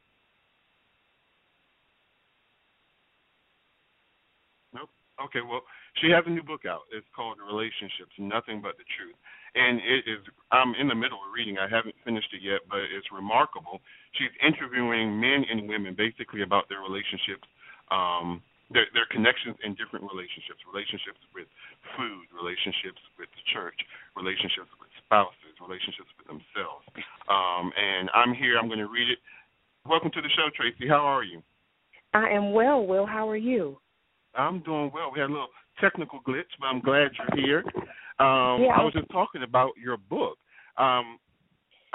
[4.74, 4.90] Nope.
[5.26, 5.62] Okay, well,
[6.00, 6.88] she has a new book out.
[6.92, 9.16] It's called Relationships Nothing But the Truth
[9.54, 11.60] and it is I'm in the middle of reading.
[11.60, 13.80] I haven't finished it yet, but it's remarkable.
[14.16, 17.44] She's interviewing men and women basically about their relationships,
[17.92, 18.40] um,
[18.72, 21.48] their their connections in different relationships, relationships with
[21.96, 23.76] food, relationships with the church,
[24.16, 26.84] relationships with spouses, relationships with themselves.
[27.28, 28.56] Um, and I'm here.
[28.56, 29.20] I'm going to read it.
[29.84, 30.88] Welcome to the show, Tracy.
[30.88, 31.44] How are you?
[32.16, 32.84] I am well.
[32.84, 33.76] Will, how are you?
[34.32, 35.12] I'm doing well.
[35.12, 37.64] We had a little technical glitch, but I'm glad you're here.
[38.18, 38.76] Um, yeah.
[38.76, 40.38] I was just talking about your book.
[40.78, 41.18] Um,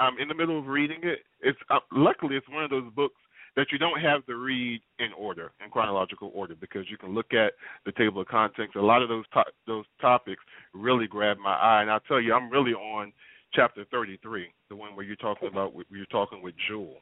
[0.00, 1.20] I'm in the middle of reading it.
[1.40, 3.16] It's uh, luckily it's one of those books
[3.56, 7.32] that you don't have to read in order, in chronological order, because you can look
[7.32, 7.54] at
[7.86, 8.74] the table of contents.
[8.76, 10.42] A lot of those to- those topics
[10.74, 13.12] really grab my eye, and I'll tell you, I'm really on
[13.52, 16.98] chapter 33, the one where you're talking about where you're talking with Jewel.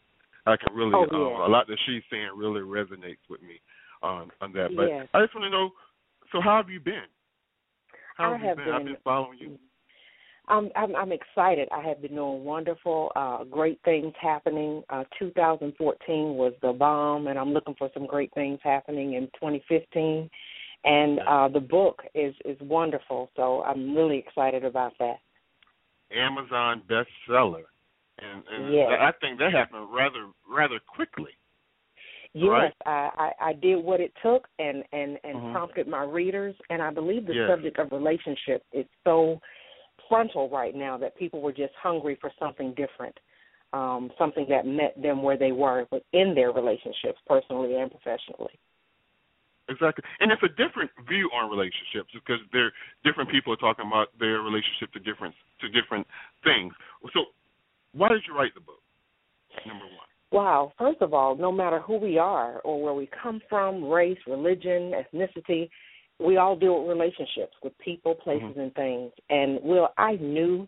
[0.47, 3.61] I can really oh, um, a lot that she's saying really resonates with me
[4.03, 4.71] on on that.
[4.77, 5.09] But yes.
[5.13, 5.71] I just want to know,
[6.33, 7.03] so how have you been?
[8.17, 9.59] How I have, have you been, I've been following you.
[10.49, 11.69] I'm, I'm I'm excited.
[11.73, 14.83] I have been doing wonderful, uh, great things happening.
[14.91, 20.31] Uh, 2014 was the bomb, and I'm looking for some great things happening in 2015.
[20.85, 25.17] And uh, the book is is wonderful, so I'm really excited about that.
[26.15, 27.65] Amazon bestseller,
[28.19, 28.89] and, and Yes.
[29.01, 31.33] I think that happened rather rather quickly.
[32.37, 32.75] Yes, Right.
[32.85, 35.53] I, I I did what it took and and and Mhm.
[35.53, 37.49] prompted my readers, and I believe the Yes.
[37.49, 39.41] subject of relationship is so
[40.07, 43.19] frontal right now that people were just hungry for something different,
[43.73, 48.59] um, something that met them where they were within their relationships, personally and professionally.
[49.71, 52.73] Exactly, and it's a different view on relationships because they're
[53.03, 56.07] different people are talking about their relationship to different to different
[56.45, 56.75] things.
[57.15, 57.33] So,
[57.93, 58.83] why did you write the book?
[59.65, 60.07] Number one.
[60.33, 60.73] Wow.
[60.79, 64.93] First of all, no matter who we are or where we come from, race, religion,
[64.93, 65.69] ethnicity,
[66.19, 69.13] we all deal with relationships with people, places, and things.
[69.29, 70.67] And Will, I knew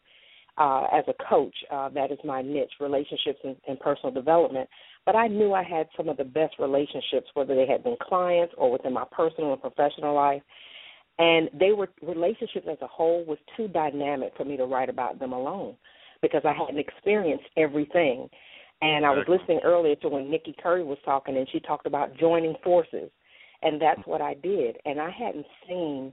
[0.59, 4.69] uh, as a coach uh, that is my niche, relationships and, and personal development.
[5.07, 8.55] But I knew I had some of the best relationships, whether they had been clients
[8.59, 10.43] or within my personal and professional life.
[11.19, 15.19] And they were relationships as a whole was too dynamic for me to write about
[15.19, 15.77] them alone
[16.21, 18.29] because I hadn't experienced everything.
[18.81, 22.17] And I was listening earlier to when Nikki Curry was talking, and she talked about
[22.17, 23.11] joining forces,
[23.63, 24.77] and that's what I did.
[24.85, 26.13] And I hadn't seen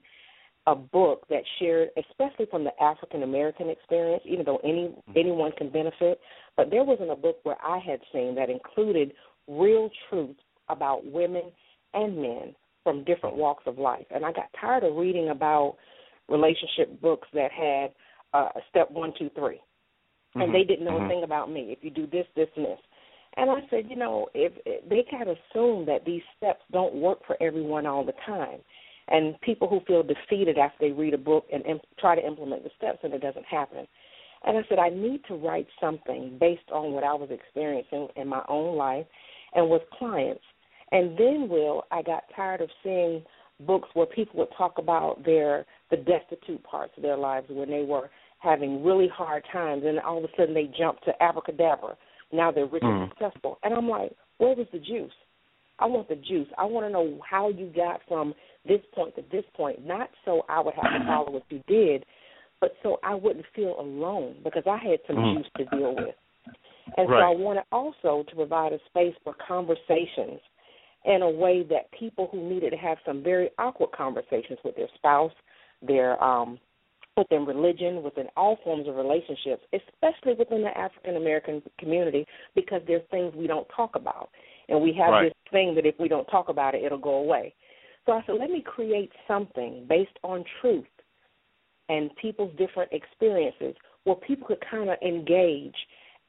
[0.66, 5.70] a book that shared, especially from the African American experience, even though any anyone can
[5.70, 6.20] benefit.
[6.58, 9.14] But there wasn't a book where I had seen that included
[9.48, 10.38] real truth
[10.70, 11.44] about women
[11.94, 14.06] and men from different walks of life.
[14.10, 15.76] And I got tired of reading about
[16.30, 17.92] relationship books that had
[18.34, 19.60] uh, step one, two, three
[20.36, 20.54] and Mhm.
[20.54, 21.06] they didn't know Mhm.
[21.06, 21.72] a thing about me.
[21.72, 22.80] If you do this, this, and this,
[23.38, 27.26] and I said, you know, if, if they can't assume that these steps don't work
[27.26, 28.62] for everyone all the time,
[29.08, 32.64] and people who feel defeated after they read a book and imp- try to implement
[32.64, 33.88] the steps and it doesn't happen.
[34.46, 38.28] And I said, I need to write something based on what I was experiencing in
[38.28, 39.06] my own life
[39.54, 40.44] and with clients.
[40.92, 43.24] And then, Will, I got tired of seeing
[43.62, 47.84] books where people would talk about their the destitute parts of their lives when they
[47.84, 51.98] were having really hard times, and all of a sudden they jump to abracadabra.
[52.32, 53.10] Now they're rich and Mhm.
[53.10, 55.14] successful, and I'm like, where was the juice?
[55.80, 56.48] I want the juice.
[56.58, 58.34] I want to know how you got from
[58.66, 62.06] this point to this point, not so I would have to follow what you did,
[62.62, 65.38] but so I wouldn't feel alone because I had some Mhm.
[65.38, 66.16] juice to deal with.
[66.98, 70.40] And so I wanted also to provide a space for conversations
[71.04, 74.88] in a way that people who needed to have some very awkward conversations with their
[74.96, 75.34] spouse,
[75.82, 76.60] their um
[77.18, 82.26] within religion, within all forms of relationships, especially within the African American community,
[82.56, 84.30] because there's things we don't talk about.
[84.68, 85.24] And we have Right.
[85.30, 87.54] this thing that if we don't talk about it, it'll go away.
[88.06, 90.86] So I said, let me create something based on truth
[91.90, 95.76] and people's different experiences where people could kind of engage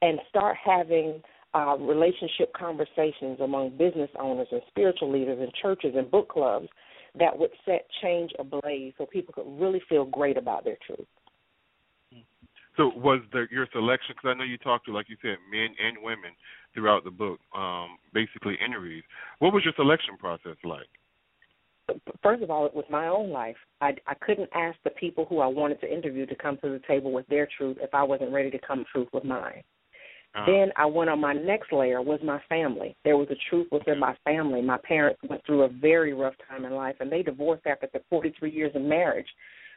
[0.01, 1.21] and start having
[1.53, 6.67] uh, relationship conversations among business owners and spiritual leaders and churches and book clubs
[7.17, 11.07] that would set change ablaze so people could really feel great about their truth.
[12.75, 14.15] So was the your selection?
[14.15, 16.31] Because I know you talked to, like you said, men and women
[16.75, 19.03] throughout the book, um, basically interviews.
[19.39, 20.87] What was your selection process like?
[22.21, 25.39] First of all, it was my own life, I, I couldn't ask the people who
[25.39, 28.33] I wanted to interview to come to the table with their truth if I wasn't
[28.33, 29.63] ready to come truth with mine.
[30.35, 32.95] Uh, Then I went on my next layer was my family.
[33.03, 34.61] There was a truth within my family.
[34.61, 38.01] My parents went through a very rough time in life, and they divorced after the
[38.09, 39.27] 43 years of marriage,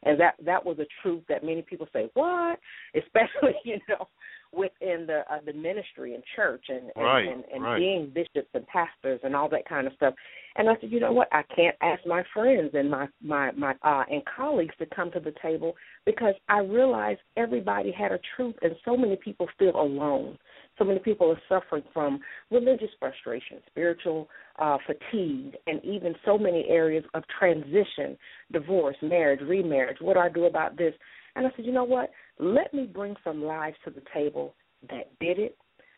[0.02, 2.58] and that that was a truth that many people say what,
[2.94, 4.06] especially you know
[4.52, 7.78] within the uh, the ministry and church and and, Right, and, and right.
[7.78, 10.14] being bishops and pastors and all that kind of stuff.
[10.56, 11.28] And I said, you know what?
[11.32, 15.20] I can't ask my friends and my my my uh, and colleagues to come to
[15.20, 20.38] the table because I realized everybody had a truth, and so many people feel alone.
[20.78, 26.64] So many people are suffering from religious frustration, spiritual uh, fatigue, and even so many
[26.68, 28.16] areas of transition,
[28.50, 29.98] divorce, marriage, remarriage.
[30.00, 30.94] What do I do about this?
[31.36, 32.10] And I said, you know what?
[32.38, 34.54] Let me bring some lives to the table
[34.88, 35.56] that did it,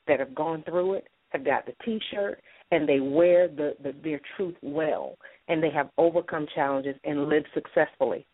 [0.08, 2.40] that have gone through it, have got the T-shirt,
[2.70, 5.16] and they wear the, the their truth well,
[5.48, 8.26] and they have overcome challenges and lived successfully.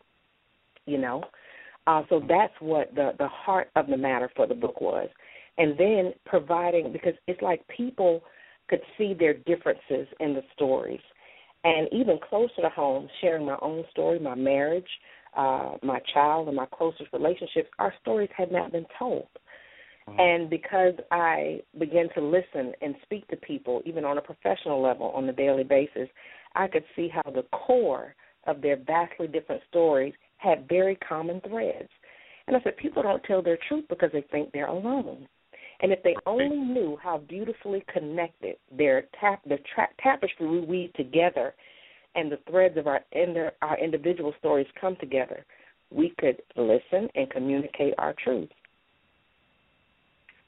[0.85, 1.23] You know,
[1.87, 5.09] uh, so that's what the the heart of the matter for the book was,
[5.57, 8.21] and then providing because it's like people
[8.69, 11.01] could see their differences in the stories,
[11.63, 14.87] and even closer to home, sharing my own story, my marriage,
[15.35, 17.69] uh, my child, and my closest relationships.
[17.77, 19.27] Our stories had not been told.
[20.17, 25.11] And because I began to listen and speak to people, even on a professional level
[25.15, 26.09] on a daily basis,
[26.55, 28.15] I could see how the core
[28.47, 31.89] of their vastly different stories had very common threads.
[32.47, 35.27] And I said, people don't tell their truth because they think they're alone.
[35.81, 40.93] And if they only knew how beautifully connected their tap the tra- tapestry we weave
[40.93, 41.53] together,
[42.19, 45.45] and the threads of our inner, our individual stories come together,
[45.89, 48.49] we could listen and communicate our truth.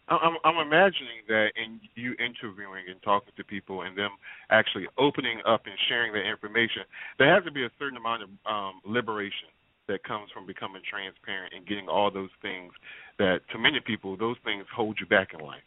[0.09, 4.11] I'm I'm imagining that in you interviewing and talking to people and them
[4.49, 6.83] actually opening up and sharing their information,
[7.17, 9.47] there has to be a certain amount of um, liberation
[9.87, 12.73] that comes from becoming transparent and getting all those things
[13.19, 15.63] that to many people those things hold you back in life.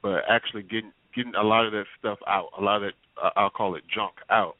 [0.00, 3.30] But actually getting getting a lot of that stuff out, a lot of that uh,
[3.34, 4.54] I'll call it junk out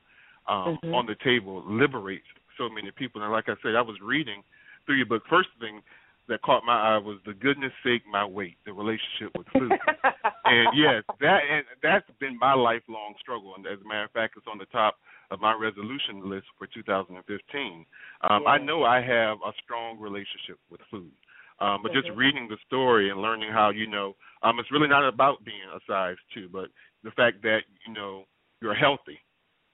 [0.48, 0.94] um, Mhm.
[0.94, 3.22] on the table liberates so many people.
[3.22, 4.42] And like I said, I was reading
[4.84, 5.26] through your book.
[5.28, 5.82] First thing
[6.28, 9.78] that caught my eye was the goodness sake my weight, the relationship with food.
[10.44, 13.54] and yes, that and that's been my lifelong struggle.
[13.56, 14.96] And as a matter of fact, it's on the top
[15.30, 17.86] of my resolution list for 2015.
[18.28, 21.12] Um, I know I have a strong relationship with food.
[21.60, 22.16] Um, but just Mhm.
[22.16, 25.80] reading the story and learning how you know um, it's really not about being a
[25.86, 26.70] size two, but
[27.02, 28.26] the fact that you know
[28.60, 29.18] you're healthy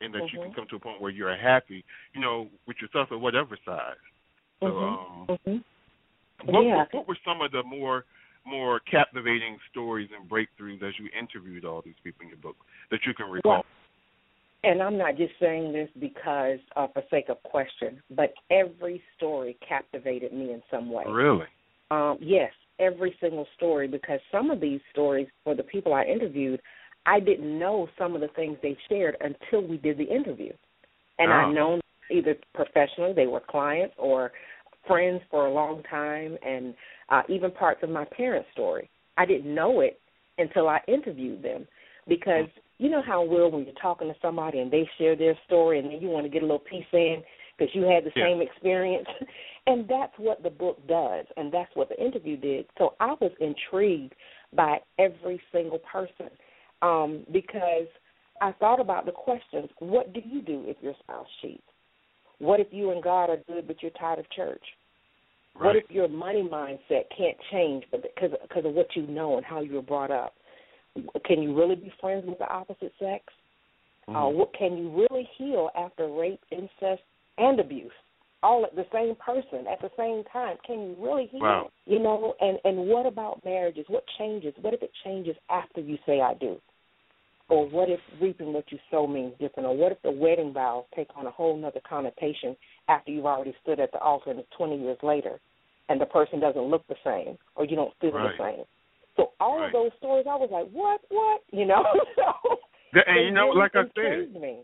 [0.01, 0.55] and that you can Mhm.
[0.55, 1.85] come to a point where you're happy,
[2.15, 3.97] you know, with yourself at whatever size.
[4.61, 5.65] So, um, Mhm.
[6.41, 6.53] Mhm.
[6.53, 6.77] what, yeah.
[6.77, 8.05] what, what were some of the more
[8.47, 12.57] more captivating stories and breakthroughs as you interviewed all these people in your book
[12.91, 13.53] that you can recall?
[13.53, 13.65] Well,
[14.65, 19.57] and I'm not just saying this because uh, for sake of question, but every story
[19.67, 21.05] captivated me in some way.
[21.07, 21.47] really?
[21.91, 26.61] Um, yes, every single story because some of these stories for the people I interviewed,
[27.07, 30.53] I didn't know some of the things they shared until we did the interview,
[31.19, 31.35] and Oh.
[31.35, 31.81] I known
[32.11, 34.33] either professionally they were clients or
[34.87, 36.75] friends for a long time, and
[37.09, 38.89] uh, even parts of my parents' story.
[39.17, 40.01] I didn't know it
[40.39, 41.67] until I interviewed them
[42.09, 42.49] because
[42.79, 45.89] you know how will when you're talking to somebody and they share their story and
[45.89, 47.23] then you want to get a little piece in
[47.57, 48.25] because you had the yeah.
[48.25, 49.07] same experience
[49.67, 53.31] and that's what the book does and that's what the interview did so i was
[53.41, 54.13] intrigued
[54.55, 56.29] by every single person
[56.85, 57.87] um because
[58.41, 61.63] i thought about the questions what do you do if your spouse cheats
[62.39, 64.63] what if you and god are good but you're tired of church
[65.57, 65.67] right.
[65.67, 69.47] what if your money mindset can't change but because because of what you know and
[69.47, 70.35] how you were brought up
[71.25, 73.25] can you really be friends with the opposite sex?
[74.07, 74.17] Uh, mm-hmm.
[74.17, 77.03] Uh, what can you really heal after rape, incest,
[77.39, 77.93] and abuse,
[78.43, 80.57] all at the same person at the same time?
[80.67, 81.41] Can you really heal?
[81.41, 81.71] Wow.
[81.87, 83.87] You know, and and what about marriages?
[83.89, 84.55] What changes?
[84.61, 86.61] What if it changes after you say I do?
[87.49, 89.69] Or what if reaping what you sow means different?
[89.69, 92.57] Or what if the wedding vows take on a whole other connotation
[92.89, 95.41] after you've already stood at the altar and it's 20 years later
[95.89, 98.31] and the person doesn't look the same or you don't feel right.
[98.39, 98.65] the same?
[99.17, 99.67] So all right.
[99.67, 101.85] of those stories, I was like, what, what, you know?
[102.17, 102.59] so
[103.07, 104.61] and you know, like I said, me.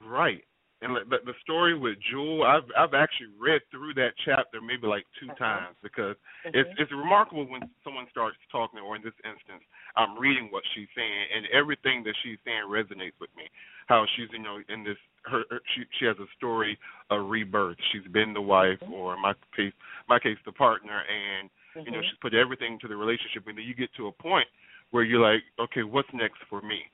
[0.00, 0.42] right.
[0.84, 5.08] And the, the story with Jewel, I've I've actually read through that chapter maybe like
[5.16, 5.40] 2 uh-huh.
[5.40, 6.12] times because
[6.44, 6.52] mm-hmm.
[6.52, 9.64] it's it's remarkable when someone starts talking, or in this instance,
[9.96, 13.48] I'm reading what she's saying, and everything that she's saying resonates with me.
[13.88, 16.76] How she's you know in this her, her she she has a story
[17.08, 17.80] of rebirth.
[17.88, 18.92] She's been the wife, mm-hmm.
[18.92, 19.72] or in my case
[20.04, 21.88] my case the partner, and mm-hmm.
[21.88, 24.46] you know she's put everything to the relationship, and then you get to a point
[24.92, 26.84] where you're like, okay, what's next for me?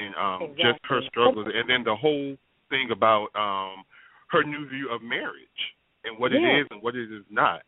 [0.00, 0.72] And um exactly.
[0.72, 3.84] just her struggles, and then the whole thing about um
[4.30, 5.60] her new view of marriage
[6.04, 6.40] and what yes.
[6.42, 7.62] it is and what it is not.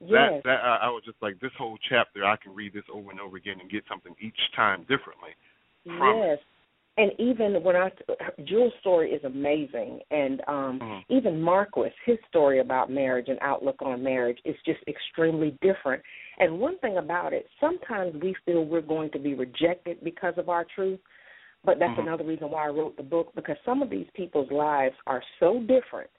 [0.00, 0.10] Yes.
[0.10, 3.10] That that I, I was just like this whole chapter I can read this over
[3.10, 5.30] and over again and get something each time differently.
[5.84, 6.38] From yes.
[6.38, 6.40] It.
[6.96, 7.90] And even when I
[8.44, 11.12] Jewel's story is amazing, and um mm-hmm.
[11.12, 16.02] even Marquis, his story about marriage and outlook on marriage is just extremely different.
[16.38, 20.48] And one thing about it, sometimes we feel we're going to be rejected because of
[20.48, 21.00] our truth,
[21.64, 22.08] but that's mm-hmm.
[22.08, 25.60] another reason why I wrote the book because some of these people's lives are so
[25.60, 26.10] different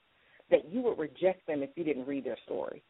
[0.50, 2.84] that you would reject them if you didn't read their story.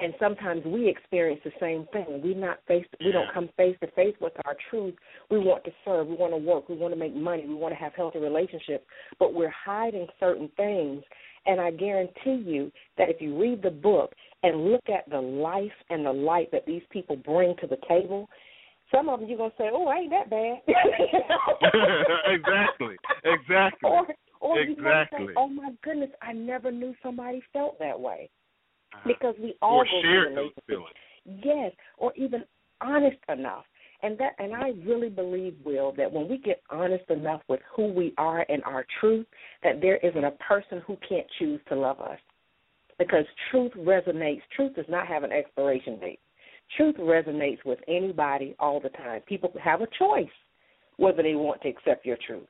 [0.00, 2.22] And sometimes we experience the same thing.
[2.24, 4.94] We not face we don't come face to face with our truth.
[5.30, 7.74] We want to serve, we want to work, we want to make money, we want
[7.74, 8.84] to have healthy relationships,
[9.18, 11.02] but we're hiding certain things.
[11.44, 15.72] And I guarantee you that if you read the book and look at the life
[15.90, 18.28] and the light that these people bring to the table,
[18.94, 20.58] some of them you're gonna say, "Oh, ain't that bad."
[22.26, 24.06] exactly, exactly, or
[24.40, 25.20] or exactly.
[25.20, 28.28] you say, "Oh my goodness, I never knew somebody felt that way."
[28.94, 29.02] Uh-huh.
[29.06, 30.94] Because we all or go share through those relationships.
[31.24, 31.42] feelings.
[31.44, 32.44] Yes, or even
[32.80, 33.64] honest enough.
[34.02, 37.86] And that and I really believe, Will, that when we get honest enough with who
[37.92, 39.26] we are and our truth,
[39.62, 42.18] that there isn't a person who can't choose to love us.
[42.98, 44.42] Because truth resonates.
[44.54, 46.20] Truth does not have an expiration date
[46.76, 49.20] truth resonates with anybody all the time.
[49.22, 50.26] People have a choice
[50.96, 52.46] whether they want to accept your truth.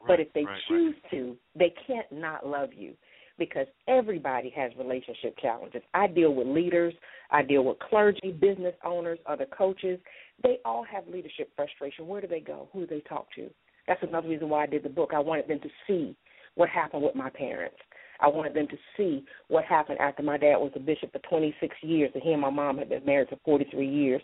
[0.00, 1.10] Right, but if they right, choose right.
[1.10, 2.94] to, they can't not love you
[3.38, 5.82] because everybody has relationship challenges.
[5.94, 6.94] I deal with leaders,
[7.30, 9.98] I deal with clergy, business owners, other coaches.
[10.42, 12.06] They all have leadership frustration.
[12.06, 12.68] Where do they go?
[12.72, 13.48] Who do they talk to?
[13.86, 15.10] That's another reason why I did the book.
[15.14, 16.14] I wanted them to see
[16.54, 17.76] what happened with my parents.
[18.20, 21.74] I wanted them to see what happened after my dad was a bishop for 26
[21.82, 24.22] years, and he and my mom had been married for 43 years,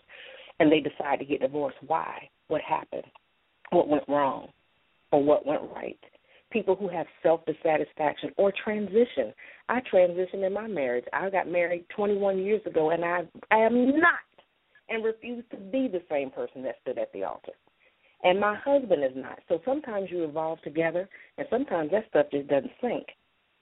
[0.59, 1.77] and they decided to get divorced.
[1.85, 2.29] Why?
[2.47, 3.05] What happened?
[3.71, 4.49] What went wrong?
[5.11, 5.99] Or what went right?
[6.51, 9.33] People who have self dissatisfaction or transition.
[9.69, 11.05] I transitioned in my marriage.
[11.11, 13.21] I got married 21 years ago, and I
[13.51, 14.19] I am not
[14.89, 17.51] and refuse to be the same person that stood at the altar.
[18.23, 19.39] And my husband is not.
[19.47, 23.07] So sometimes you evolve together, and sometimes that stuff just doesn't sink.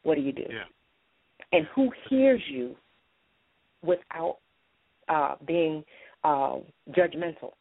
[0.06, 0.46] What do you do?
[0.48, 0.66] Yeah.
[1.52, 2.76] And who hears you
[3.82, 4.38] without
[5.10, 5.84] uh, being
[6.24, 6.58] uh,
[6.92, 7.54] judgmental?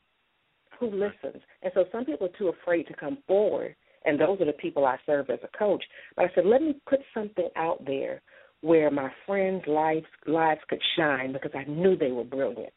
[0.78, 1.42] Who listens?
[1.62, 3.74] And so some people are too afraid to come forward,
[4.04, 5.82] and those are the people I serve as a coach.
[6.16, 8.20] But I said, let me put something out there
[8.60, 12.74] where my friends' lives lives could shine because I knew they were brilliant.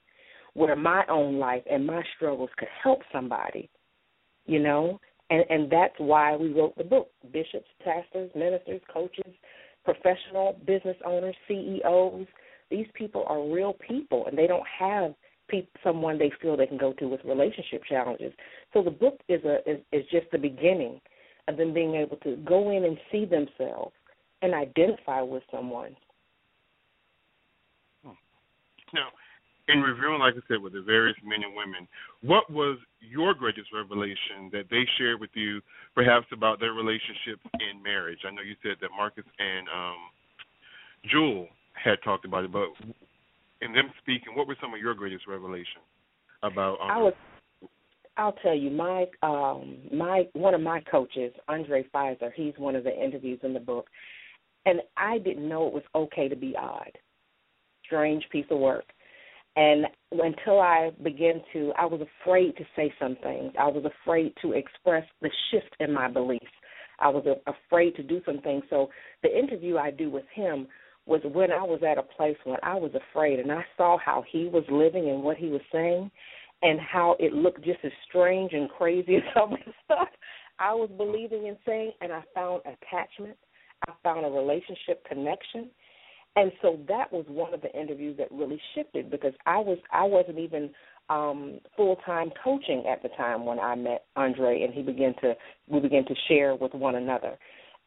[0.54, 3.70] Where my own life and my struggles could help somebody,
[4.46, 5.00] you know,
[5.30, 7.10] and and that's why we wrote the book.
[7.32, 9.34] Bishops, pastors, ministers, coaches,
[9.84, 12.28] professional business owners, CEOs.
[12.70, 15.14] These people are real people, and they don't have
[15.50, 18.34] pe- someone they feel they can go to with relationship challenges.
[18.74, 21.00] So the book is a is, is just the beginning
[21.48, 23.94] of them being able to go in and see themselves
[24.42, 25.96] and identify with someone.
[28.94, 29.10] Now,
[29.68, 31.88] in reviewing, like I said, with the various men and women,
[32.22, 35.62] what was your greatest revelation that they shared with you,
[35.94, 38.20] perhaps about their relationships in marriage?
[38.26, 40.02] I know you said that Marcus and um,
[41.12, 42.70] Jewel had talked about it, but
[43.62, 45.86] in them speaking, what were some of your greatest revelations
[46.44, 46.80] about?
[46.82, 47.14] Um, I was.
[48.20, 52.84] I'll tell you, my um, my one of my coaches, Andre Pfizer, he's one of
[52.84, 53.88] the interviews in the book,
[54.66, 56.92] and I didn't know it was okay to be odd.
[57.86, 58.86] Strange piece of work.
[59.58, 63.54] And until I began to, I was afraid to say some things.
[63.60, 66.46] I was afraid to express the shift in my beliefs.
[67.00, 68.64] I was afraid to do some things.
[68.70, 68.90] So
[69.24, 70.68] the interview I do with him
[71.08, 74.24] was when I was at a place when I was afraid and I saw how
[74.32, 76.12] he was living and what he was saying
[76.62, 80.10] and how it looked just as strange and crazy as some of the stuff
[80.60, 83.38] I was believing and saying and I found attachment.
[83.88, 85.72] I found a relationship connection.
[86.38, 90.04] And so that was one of the interviews that really shifted because I was I
[90.04, 90.70] wasn't even
[91.10, 95.34] um full time coaching at the time when I met Andre and he began to
[95.68, 97.40] we began to share with one another.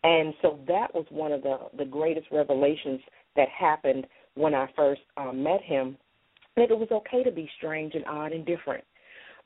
[0.03, 3.01] And so that was one of the the greatest revelations
[3.37, 5.97] that happened when I first um, met him.
[6.57, 8.83] That it was okay to be strange and odd and different,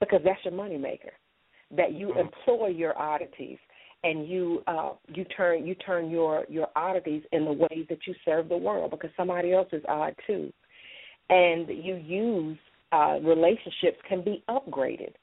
[0.00, 1.12] because that's your moneymaker.
[1.76, 2.20] That you mm-hmm.
[2.20, 3.58] employ your oddities
[4.04, 8.14] and you uh, you turn you turn your your oddities in the ways that you
[8.24, 10.52] serve the world because somebody else is odd too,
[11.30, 12.58] and you use
[12.92, 15.14] uh, relationships can be upgraded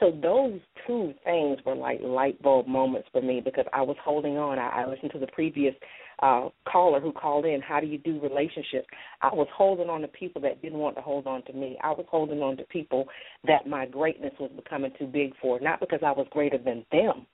[0.00, 4.38] so those two things were like light bulb moments for me because I was holding
[4.38, 4.58] on.
[4.58, 5.74] I, I listened to the previous
[6.22, 7.60] uh, caller who called in.
[7.60, 8.86] How do you do relationships?
[9.20, 11.76] I was holding on to people that didn't want to hold on to me.
[11.84, 13.06] I was holding on to people
[13.46, 17.26] that my greatness was becoming too big for, not because I was greater than them,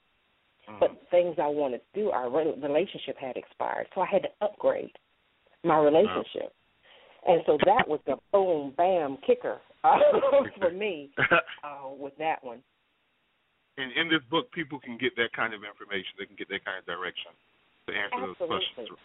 [0.68, 0.80] mm.
[0.80, 2.10] but things I wanted to do.
[2.10, 4.92] Our relationship had expired, so I had to upgrade
[5.64, 6.52] my relationship.
[7.26, 9.98] And so that was the boom, bam, kicker uh,
[10.60, 11.10] for me
[11.64, 12.62] uh, with that one.
[13.78, 16.16] And in this book, people can get that kind of information.
[16.18, 17.34] They can get that kind of direction
[17.88, 18.36] to answer Absolutely.
[18.38, 18.98] those questions.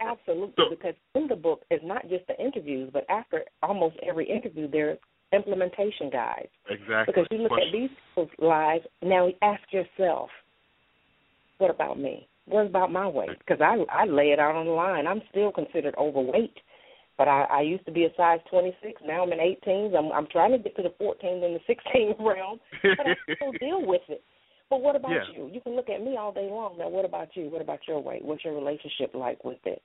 [0.00, 4.30] Absolutely, so, because in the book is not just the interviews, but after almost every
[4.30, 4.98] interview, there's
[5.32, 6.48] implementation guides.
[6.70, 7.12] Exactly.
[7.12, 7.68] Because you look Question.
[7.68, 10.30] at these people's lives, now ask yourself,
[11.58, 12.28] what about me?
[12.46, 13.38] What about my weight?
[13.38, 15.06] Because I I lay it out on the line.
[15.06, 16.56] I'm still considered overweight
[17.18, 19.02] but I, I used to be a size 26.
[19.04, 19.98] Now I'm in 18s.
[19.98, 23.52] I'm, I'm trying to get to the 14 and the 16 realm, but I still
[23.60, 24.22] deal with it.
[24.70, 25.24] But what about Yeah.
[25.36, 25.50] you?
[25.52, 26.78] You can look at me all day long.
[26.78, 27.50] Now, what about you?
[27.50, 28.24] What about your weight?
[28.24, 29.82] What's your relationship like with it?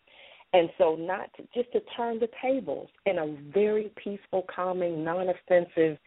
[0.54, 5.98] And so, not to, just to turn the tables in a very peaceful, calming, non-offensive,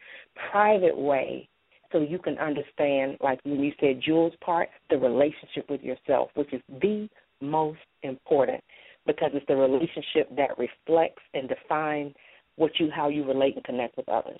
[0.49, 1.49] private way,
[1.91, 6.53] so you can understand, like when you said Jewel's part, the relationship with yourself, which
[6.53, 7.07] is the
[7.41, 8.63] most important
[9.05, 12.13] because it's the relationship that reflects and defines
[12.57, 14.39] what you how you relate and connect with others.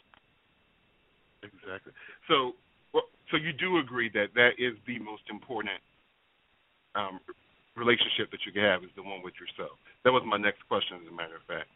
[1.41, 1.93] Exactly.
[2.27, 2.53] So,
[2.93, 5.79] well, so you do agree that that is the most important
[6.95, 7.19] um,
[7.77, 9.77] relationship that you can have is the one with yourself.
[10.03, 11.69] That was my next question, as a matter of fact.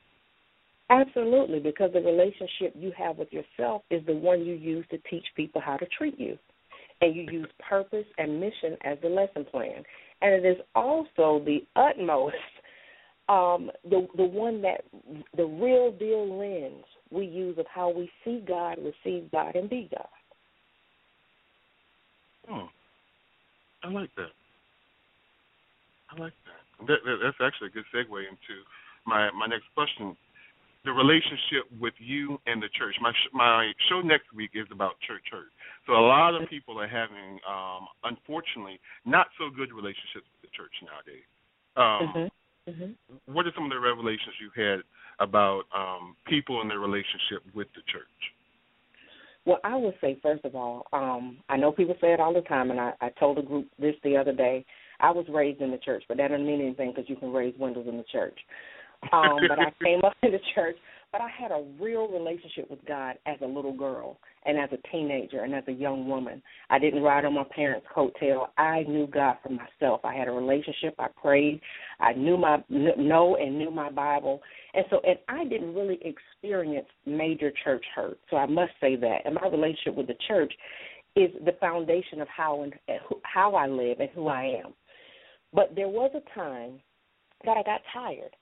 [0.92, 5.26] Absolutely, because the relationship you have with yourself is the one you use to teach
[5.38, 6.38] people how to treat you.
[7.00, 9.84] And you use purpose and mission as the lesson plan.
[10.22, 12.36] And it is also the utmost
[13.30, 14.84] um, the the one that
[15.38, 19.90] the real deal lens we use of how we see God, receive God, and be
[19.90, 20.08] God.
[22.48, 23.88] Hmm.
[23.88, 24.32] I like that.
[26.12, 26.88] I like that.
[26.88, 28.62] that, that that's actually a good segue into
[29.06, 30.18] my my next question.
[30.84, 32.96] The relationship with you and the church.
[33.02, 35.54] My sh- my show next week is about church hurt.
[35.86, 40.52] So a lot of people are having, um, unfortunately, not so good relationships with the
[40.58, 41.28] church nowadays.
[41.78, 42.28] Um, mm-hmm.
[42.70, 43.34] Mm-hmm.
[43.34, 44.82] What are some of the revelations you had
[45.20, 48.06] about um, people and their relationship with the church?
[49.46, 52.42] Well, I would say first of all, um, I know people say it all the
[52.42, 54.66] time, and I, I told a group this the other day.
[55.00, 57.56] I was raised in the church, but that doesn't mean anything because you can raise
[57.58, 58.38] windows in the church.
[59.12, 60.76] Um, but I came up in the church,
[61.12, 64.88] but I had a real relationship with God as a little girl and as a
[64.92, 66.42] teenager and as a young woman.
[66.70, 68.48] I didn't ride on my parents' coattail.
[68.58, 70.02] I knew God for myself.
[70.04, 70.96] I had a relationship.
[71.00, 71.60] I prayed.
[72.00, 74.42] I knew my know and knew my Bible,
[74.74, 78.18] and so and I didn't really experience major church hurt.
[78.30, 79.20] So I must say that.
[79.26, 80.54] And my relationship with the church
[81.16, 82.74] is the foundation of how and
[83.24, 84.74] how I live and who I am.
[85.54, 86.80] But there was a time
[87.44, 88.36] that I got tired.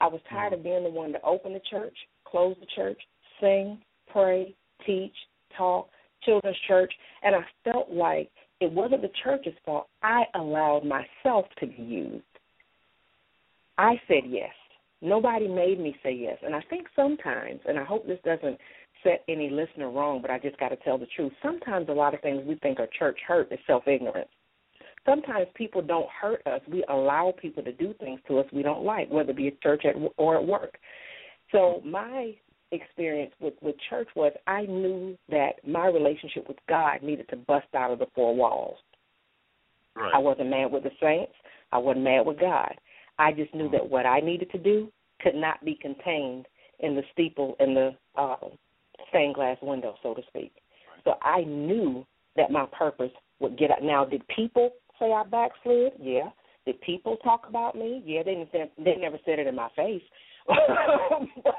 [0.00, 3.00] I was tired of being the one to open the church, close the church,
[3.40, 3.78] sing,
[4.10, 4.54] pray,
[4.86, 5.14] teach,
[5.56, 5.88] talk,
[6.22, 6.92] children's church,
[7.22, 8.30] and I felt like
[8.60, 9.88] it wasn't the church's fault.
[10.02, 12.24] I allowed myself to be used.
[13.78, 14.52] I said yes.
[15.02, 16.36] Nobody made me say yes.
[16.44, 18.58] And I think sometimes, and I hope this doesn't
[19.02, 21.32] set any listener wrong, but I just got to tell the truth.
[21.42, 24.28] Sometimes a lot of things we think are church hurt is self ignorance.
[25.06, 26.60] Sometimes people don't hurt us.
[26.70, 29.60] We allow people to do things to us we don't like, whether it be at
[29.60, 29.84] church
[30.16, 30.78] or at work.
[31.52, 32.34] So my
[32.72, 37.66] experience with with church was I knew that my relationship with God needed to bust
[37.74, 38.76] out of the four walls.
[39.96, 40.12] Right.
[40.14, 41.32] I wasn't mad with the saints.
[41.72, 42.74] I wasn't mad with God.
[43.18, 44.90] I just knew that what I needed to do
[45.20, 46.46] could not be contained
[46.78, 48.36] in the steeple in the uh,
[49.08, 50.52] stained glass window, so to speak.
[51.04, 53.82] So I knew that my purpose would get out.
[53.82, 54.70] Now, did people
[55.00, 55.92] say I backslid?
[55.98, 56.30] Yeah.
[56.66, 58.02] Did people talk about me?
[58.04, 58.70] Yeah, they didn't.
[58.78, 60.02] They never said it in my face.
[60.46, 61.54] but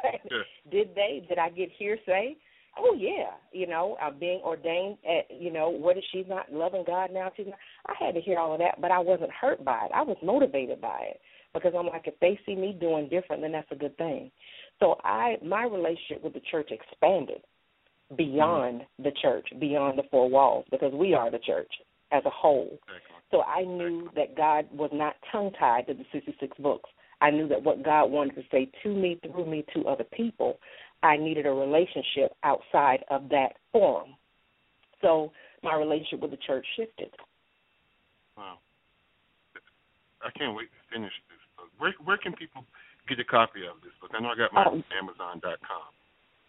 [0.71, 1.25] did they?
[1.27, 2.37] Did I get hearsay?
[2.77, 6.85] Oh yeah, you know, uh, being ordained at, you know, what is she not loving
[6.87, 7.29] God now?
[7.35, 7.57] She's not.
[7.87, 9.91] I had to hear all of that, but I wasn't hurt by it.
[9.93, 11.19] I was motivated by it
[11.53, 14.31] because I'm like, if they see me doing different, then that's a good thing.
[14.79, 17.41] So I, my relationship with the church expanded
[18.17, 19.03] beyond mm-hmm.
[19.03, 21.71] the church, beyond the four walls, because we are the church
[22.11, 22.79] as a whole.
[23.32, 26.89] So I knew that God was not tongue tied to the 66 books.
[27.21, 30.59] I knew that what God wanted to say to me, through me, to other people,
[31.03, 34.15] I needed a relationship outside of that forum.
[35.01, 35.32] So
[35.63, 37.11] my relationship with the church shifted.
[38.38, 38.57] Wow.
[40.23, 41.69] I can't wait to finish this book.
[41.77, 42.65] Where where can people
[43.09, 44.11] get a copy of this book?
[44.13, 45.89] I know I got my um, Amazon.com.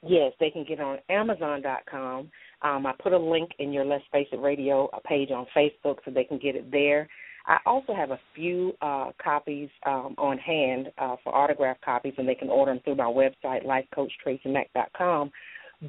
[0.04, 2.30] Yes, they can get on Amazon.com.
[2.62, 6.10] Um, I put a link in your Let's Face It Radio page on Facebook so
[6.10, 7.08] they can get it there.
[7.46, 12.28] I also have a few uh, copies um, on hand uh, for autograph copies, and
[12.28, 15.30] they can order them through my website, lifecoachtracymack.com.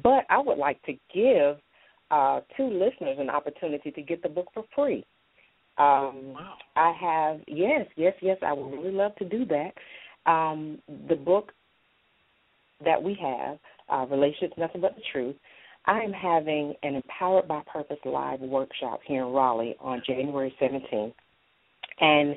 [0.02, 1.56] But I would like to give
[2.10, 5.04] uh, two listeners an opportunity to get the book for free.
[5.76, 6.54] Um, wow.
[6.76, 8.38] I have yes, yes, yes.
[8.42, 10.30] I would really love to do that.
[10.30, 11.52] Um, the book
[12.84, 13.58] that we have,
[13.88, 15.36] uh, Relationships Nothing But the Truth,
[15.86, 21.12] I am having an Empowered by Purpose live workshop here in Raleigh on January 17th.
[22.00, 22.36] And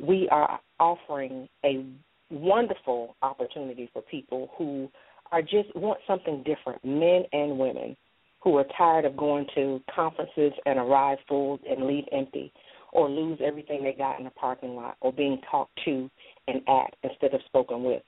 [0.00, 1.84] we are offering a
[2.30, 4.88] wonderful opportunity for people who
[5.30, 7.96] are just want something different, men and women
[8.42, 12.52] who are tired of going to conferences and arrive full and leave empty,
[12.92, 16.10] or lose everything they got in the parking lot, or being talked to
[16.48, 18.02] and at instead of spoken with.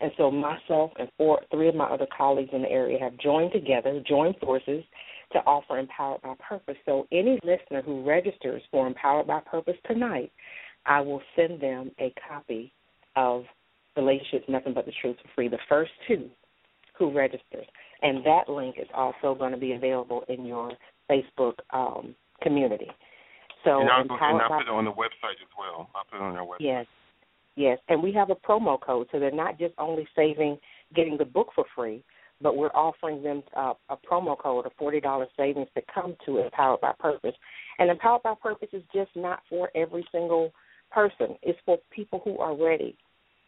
[0.00, 3.52] And so myself and four, three of my other colleagues in the area have joined
[3.52, 4.84] together, joined forces
[5.32, 6.76] to offer Empowered by Purpose.
[6.86, 10.30] So any listener who registers for Empowered by Purpose tonight,
[10.86, 12.72] I will send them a copy
[13.16, 13.44] of
[13.96, 15.48] Relationships Nothing But the Truth for free.
[15.48, 16.30] The first two
[16.98, 17.66] who registers.
[18.02, 20.72] And that link is also going to be available in your
[21.10, 22.88] Facebook um, community.
[23.64, 25.90] So and I'll, and I'll put it on the website as well.
[25.94, 26.60] I'll put it on our website.
[26.60, 26.86] Yes.
[27.58, 30.58] Yes, and we have a promo code, so they're not just only saving
[30.94, 32.04] getting the book for free,
[32.40, 36.38] but we're offering them uh, a promo code of forty dollars savings to come to
[36.38, 37.34] Empowered by Purpose.
[37.80, 40.52] And Empowered by Purpose is just not for every single
[40.92, 41.36] person.
[41.42, 42.96] It's for people who are ready.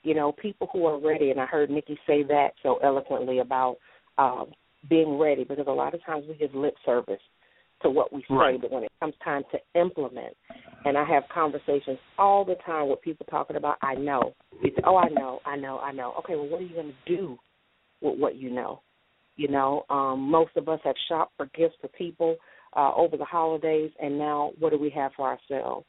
[0.03, 1.31] You know, people who are ready.
[1.31, 3.77] And I heard Nikki say that so eloquently about
[4.19, 4.47] um,
[4.89, 7.23] being ready, because a lot of times we give lip service
[7.83, 8.61] to what we say, right.
[8.61, 10.37] but when it comes time to implement,
[10.85, 14.35] and I have conversations all the time with people talking about, I know.
[14.62, 16.14] It's, oh, I know, I know, I know.
[16.20, 17.39] Okay, well, what are you going to do
[18.01, 18.83] with what you know?
[19.37, 22.37] You know, um, most of us have shopped for gifts for people
[22.76, 25.87] uh, over the holidays, and now what do we have for ourselves?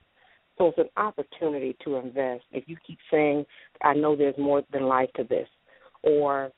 [0.58, 2.44] So it's an opportunity to invest.
[2.52, 3.46] If you keep saying,
[3.84, 5.48] I know there's more than life to this,
[6.04, 6.52] or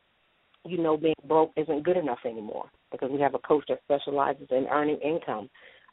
[0.66, 4.48] you know, being broke isn't good enough anymore because we have a coach that specializes
[4.52, 5.50] in earning income.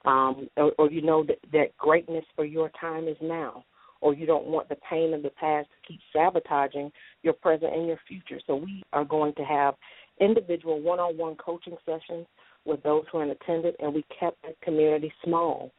[0.07, 3.65] Um, or, or you know that, that greatness for your time is now,
[4.01, 6.91] or you don't want the pain of the past to keep sabotaging
[7.23, 8.41] your present and your future.
[8.47, 9.75] So we are going to have
[10.19, 12.27] individual one-on-one coaching sessions
[12.65, 15.71] with those who are in attendance, and we kept the community small.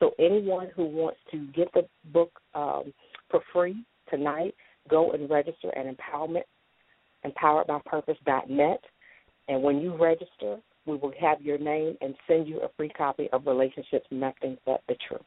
[0.00, 2.92] So anyone who wants to get the book um,
[3.30, 4.54] for free tonight,
[4.88, 6.42] go and register at empowerment
[7.30, 8.80] empoweredbypurpose.net.
[9.48, 13.28] And when you register, we will have your name and send you a free copy
[13.32, 15.22] of Relationships Nothing But the Truth.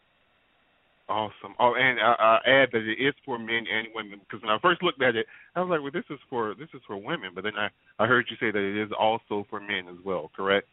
[1.10, 1.56] Awesome.
[1.60, 4.58] Oh, and I, I add that it is for men and women because when I
[4.62, 5.26] first looked at it,
[5.56, 7.68] I was like, "Well, this is for this is for women." But then I
[7.99, 10.32] I heard you say that it is also for men as well.
[10.34, 10.68] Correct?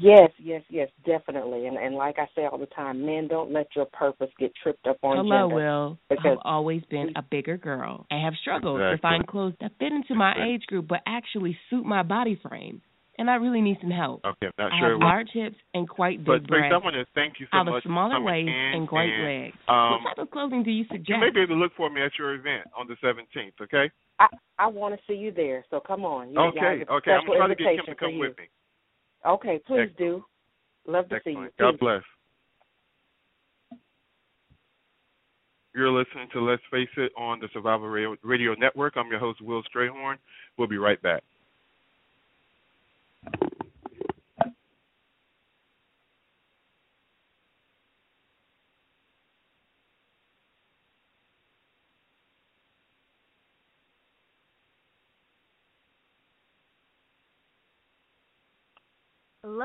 [0.00, 1.66] Yes, yes, yes, definitely.
[1.66, 4.86] And and like I say all the time, men don't let your purpose get tripped
[4.86, 5.54] up on Hello, gender.
[5.54, 5.98] Will.
[6.08, 8.06] Because I've always been a bigger girl.
[8.10, 8.96] I have struggled Exactly.
[8.96, 10.54] to find clothes that fit into my Exactly.
[10.54, 12.80] age group but actually suit my body frame.
[13.18, 14.24] And I really need some help.
[14.24, 14.90] Okay, I'm not I sure.
[14.92, 16.84] have large hips and quite but big Grace, I breasts.
[16.84, 19.22] want to thank you so I so have a smaller waist in, and great and,
[19.22, 19.56] legs.
[19.68, 21.08] Um, what type of clothing do you suggest?
[21.08, 21.20] you suggest?
[21.20, 23.52] may be able to look for me at your event on the 17th.
[23.60, 23.92] Okay?
[24.18, 24.26] I
[24.58, 25.64] I want to see you there.
[25.70, 26.32] So come on.
[26.32, 26.82] You, Okay.
[26.88, 27.12] y'all, Okay.
[27.12, 28.20] I'm special trying to get Kim to come for you.
[28.20, 28.44] with me.
[29.26, 29.98] Okay, please Excellent.
[29.98, 30.24] do.
[30.86, 31.44] Love to see you.
[31.44, 31.56] Excellent.
[31.58, 32.02] God bless.
[35.74, 38.94] You're listening to Let's Face It on the Survival Radio, Radio Network.
[38.96, 40.16] I'm your host, Will Strayhorn.
[40.58, 41.22] We'll be right back.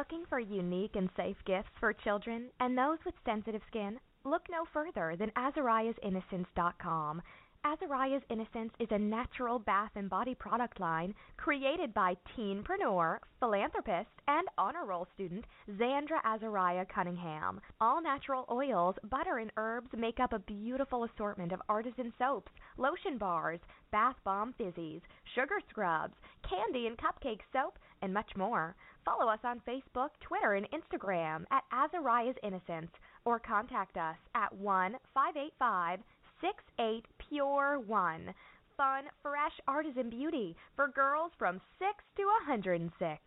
[0.10, 4.00] Looking for unique and safe gifts for children and those with sensitive skin?
[4.24, 7.22] Look no further than Azariah'sInnocence.com.
[7.66, 14.48] Azariah's Innocence is a natural bath and body product line created by teenpreneur, philanthropist, and
[14.58, 17.60] honor roll student Xandra Azariah Cunningham.
[17.82, 23.18] All natural oils, butter, and herbs make up a beautiful assortment of artisan soaps, lotion
[23.18, 23.60] bars,
[23.92, 25.02] bath bomb fizzies,
[25.36, 26.16] sugar scrubs,
[26.50, 28.74] candy and cupcake soap, and much more.
[29.08, 32.92] Follow us on Facebook, Twitter, and Instagram at Azariah's Innocence
[33.24, 36.00] or contact us at 1 585
[36.42, 38.34] 68 Pure 1.
[38.76, 43.22] Fun, fresh artisan beauty for girls from 6 to 106.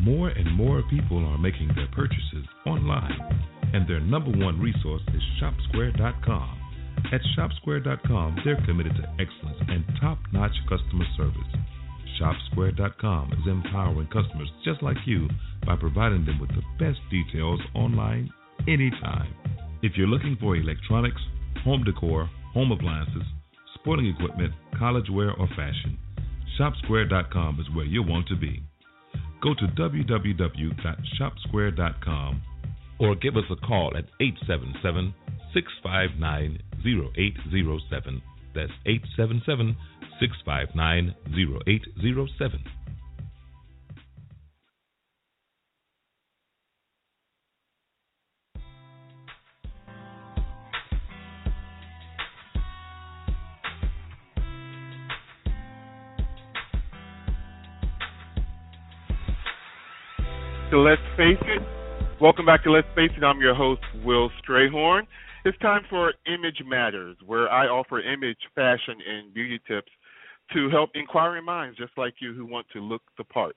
[0.00, 3.44] More and more people are making their purchases online,
[3.74, 6.59] and their number one resource is ShopSquare.com.
[7.12, 11.42] At ShopSquare.com, they're committed to excellence and top notch customer service.
[12.20, 15.28] ShopSquare.com is empowering customers just like you
[15.66, 18.30] by providing them with the best details online
[18.68, 19.34] anytime.
[19.82, 21.20] If you're looking for electronics,
[21.64, 23.22] home decor, home appliances,
[23.74, 25.98] sporting equipment, college wear, or fashion,
[26.58, 28.62] ShopSquare.com is where you'll want to be.
[29.42, 32.42] Go to www.shopsquare.com
[32.98, 35.14] or give us a call at 877
[35.54, 38.22] 659 0807.
[38.54, 39.76] That's 877
[40.20, 42.64] 659 0807.
[60.70, 61.62] to Let's Face It.
[62.20, 63.24] Welcome back to Let's Face It.
[63.24, 65.02] I'm your host, Will Strayhorn.
[65.42, 69.90] It's time for Image Matters, where I offer image, fashion, and beauty tips
[70.52, 73.56] to help inquiring minds just like you who want to look the part.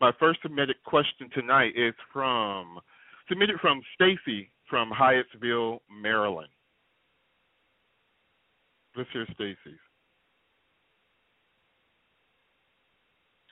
[0.00, 2.78] My first submitted question tonight is from
[3.28, 6.48] submitted from Stacy from Hyattsville, Maryland.
[8.96, 9.78] Let's hear Stacy's.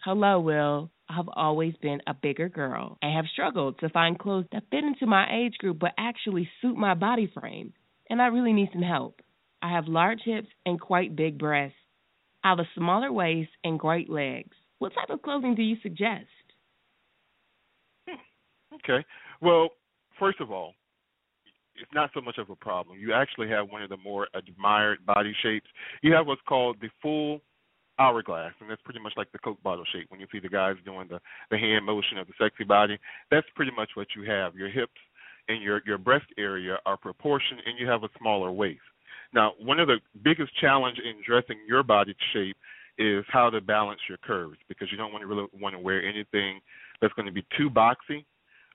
[0.04, 0.90] Hello, Will.
[1.08, 5.06] I've always been a bigger girl and have struggled to find clothes that fit into
[5.06, 7.72] my age group but actually suit my body frame.
[8.10, 9.20] And I really need some help.
[9.62, 11.76] I have large hips and quite big breasts.
[12.44, 14.56] I have a smaller waist and great legs.
[14.78, 16.26] What type of clothing do you suggest?
[18.74, 19.04] Okay.
[19.40, 19.70] Well,
[20.20, 20.74] first of all,
[21.80, 22.98] it's not so much of a problem.
[22.98, 25.66] You actually have one of the more admired body shapes.
[26.02, 27.40] You have what's called the full
[27.98, 30.06] hourglass, and that's pretty much like the Coke bottle shape.
[30.10, 31.20] When you see the guys doing the
[31.50, 32.98] the hand motion of the sexy body,
[33.30, 34.54] that's pretty much what you have.
[34.54, 35.00] Your hips
[35.48, 38.80] and your your breast area are proportioned, and you have a smaller waist.
[39.32, 42.56] Now, one of the biggest challenge in dressing your body shape
[42.98, 46.02] is how to balance your curves because you don't want to really want to wear
[46.02, 46.60] anything
[47.00, 48.24] that's going to be too boxy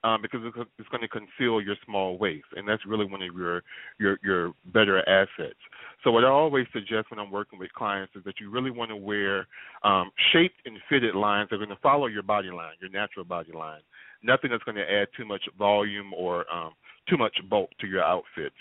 [0.04, 0.40] um, because
[0.78, 3.62] it's going to conceal your small waist, and that's really one of your
[3.98, 5.58] your your better assets.
[6.04, 8.90] So what I always suggest when I'm working with clients is that you really want
[8.90, 9.46] to wear
[9.82, 13.24] um, shaped and fitted lines that are going to follow your body line, your natural
[13.24, 13.80] body line.
[14.22, 16.72] Nothing that's going to add too much volume or um,
[17.08, 18.54] too much bulk to your outfits.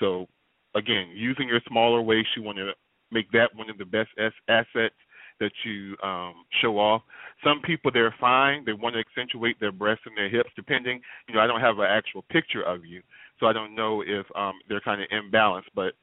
[0.00, 0.26] So
[0.74, 2.72] again, using your smaller waist, you want to
[3.10, 4.10] make that one of the best
[4.48, 4.94] assets
[5.40, 7.02] that you um, show off.
[7.42, 10.50] Some people they're fine; they want to accentuate their breasts and their hips.
[10.56, 13.02] Depending, you know, I don't have an actual picture of you,
[13.40, 15.72] so I don't know if um, they're kind of imbalanced.
[15.74, 15.94] But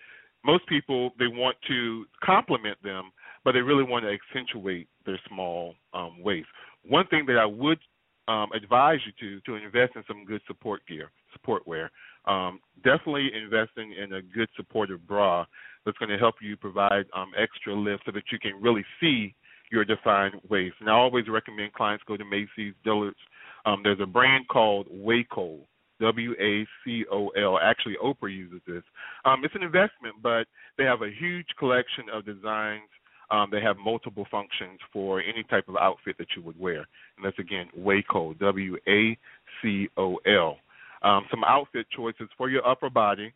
[0.45, 3.11] most people they want to complement them,
[3.43, 6.47] but they really want to accentuate their small um, waist.
[6.87, 7.79] One thing that I would
[8.27, 11.91] um, advise you to to invest in some good support gear, support wear.
[12.25, 15.45] Um, definitely investing in a good supportive bra
[15.85, 19.33] that's going to help you provide um, extra lift so that you can really see
[19.71, 20.75] your defined waist.
[20.79, 23.17] And I always recommend clients go to Macy's, Dillard's.
[23.65, 25.61] Um, there's a brand called Wacol,
[25.99, 27.57] W A C O L.
[27.61, 28.83] Actually, Oprah uses this.
[29.25, 30.45] Um, it's an investment, but
[30.77, 32.89] they have a huge collection of designs.
[33.31, 36.87] Um, they have multiple functions for any type of outfit that you would wear.
[37.17, 39.17] And that's again Wacol, W A
[39.61, 40.57] C O L.
[41.01, 43.33] Um, some outfit choices for your upper body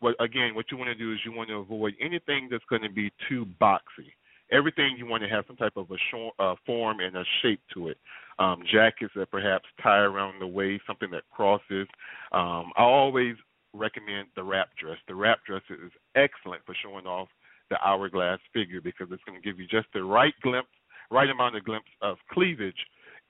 [0.00, 2.82] what again, what you want to do is you want to avoid anything that's going
[2.82, 4.12] to be too boxy.
[4.52, 7.60] Everything you want to have some type of a short, uh, form and a shape
[7.74, 7.96] to it.
[8.38, 11.86] Um, jackets that perhaps tie around the waist, something that crosses.
[12.32, 13.34] Um, I always
[13.72, 14.98] recommend the wrap dress.
[15.08, 17.28] The wrap dress is excellent for showing off
[17.70, 20.68] the hourglass figure because it's going to give you just the right glimpse,
[21.10, 22.76] right amount of glimpse of cleavage,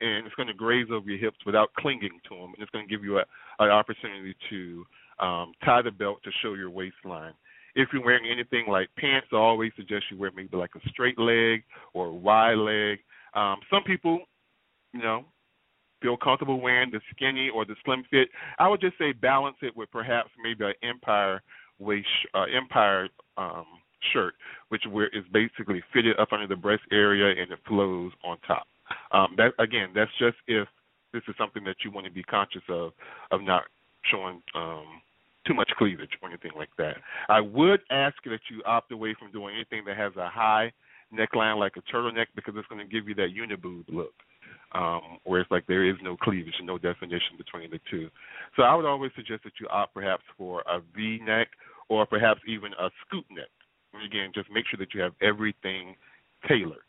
[0.01, 2.87] and it's going to graze over your hips without clinging to them, and it's going
[2.87, 3.23] to give you a,
[3.59, 4.85] an opportunity to
[5.19, 7.33] um, tie the belt to show your waistline.
[7.75, 11.19] If you're wearing anything like pants, I always suggest you wear maybe like a straight
[11.19, 12.99] leg or a wide leg.
[13.33, 14.21] Um, some people,
[14.93, 15.25] you know,
[16.01, 18.29] feel comfortable wearing the skinny or the slim fit.
[18.59, 21.41] I would just say balance it with perhaps maybe an empire
[21.79, 23.65] waist, uh, empire um,
[24.13, 24.35] shirt,
[24.69, 28.67] which where is basically fitted up under the breast area and it flows on top.
[29.11, 30.67] Um, that again, that's just if
[31.13, 32.91] this is something that you want to be conscious of,
[33.31, 33.63] of not
[34.11, 35.01] showing um,
[35.45, 36.97] too much cleavage or anything like that.
[37.29, 40.71] I would ask that you opt away from doing anything that has a high
[41.13, 44.13] neckline like a turtleneck because it's going to give you that uniboob look.
[44.73, 48.09] Um, where it's like there is no cleavage no definition between the two.
[48.57, 51.47] So I would always suggest that you opt perhaps for a V neck
[51.87, 53.47] or perhaps even a scoop neck.
[53.93, 55.95] And again, just make sure that you have everything
[56.47, 56.83] tailored.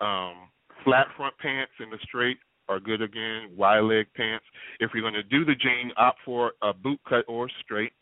[0.00, 0.50] Um,
[0.84, 2.36] flat front pants in the straight
[2.68, 3.50] are good again.
[3.56, 4.44] Wide leg pants.
[4.80, 7.92] If you're going to do the jean, opt for a boot cut or straight,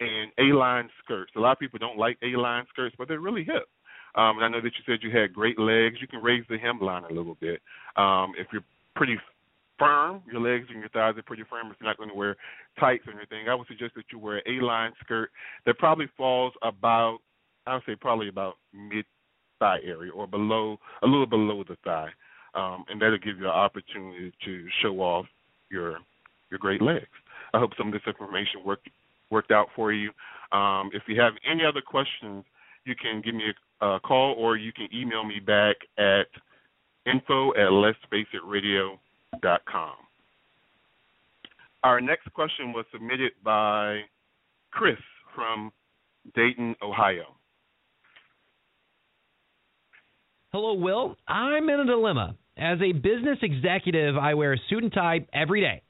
[0.00, 1.32] and A-line skirts.
[1.36, 3.68] A lot of people don't like A-line skirts, but they're really hip.
[4.14, 5.96] Um, and I know that you said you had great legs.
[6.00, 7.60] You can raise the hemline a little bit.
[7.96, 9.16] Um, if you're pretty
[9.78, 11.68] firm, your legs and your thighs are pretty firm.
[11.70, 12.36] If you're not going to wear
[12.78, 15.30] tights or anything, I would suggest that you wear an A-line skirt
[15.66, 17.18] that probably falls about,
[17.66, 19.06] I would say probably about mid
[19.58, 22.10] thigh area or below, a little below the thigh
[22.54, 25.26] um, and that'll give you an opportunity to show off
[25.70, 25.98] your
[26.50, 27.06] your great legs.
[27.54, 28.88] I hope some of this information worked
[29.30, 30.10] worked out for you.
[30.52, 32.44] Um, if you have any other questions,
[32.84, 33.44] you can give me
[33.80, 36.26] a, a call or you can email me back at
[37.06, 39.94] info at letsfaceitradio.com.
[41.84, 44.02] Our next question was submitted by
[44.70, 44.96] Chris
[45.34, 45.72] from
[46.34, 47.34] Dayton, Ohio.
[50.52, 51.16] Hello, Will.
[51.26, 52.36] I'm in a dilemma.
[52.56, 55.82] As a business executive, I wear a suit and tie every day.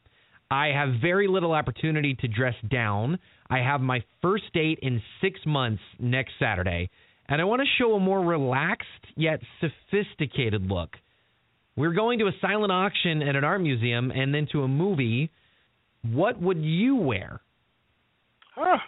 [0.51, 3.19] I have very little opportunity to dress down.
[3.53, 6.89] I have my first date in six months next Saturday,
[7.29, 10.97] and I want to show a more relaxed yet sophisticated look.
[11.77, 15.31] We're going to a silent auction at an art museum and then to a movie.
[16.01, 17.43] What would you wear?
[18.57, 18.81] Ah,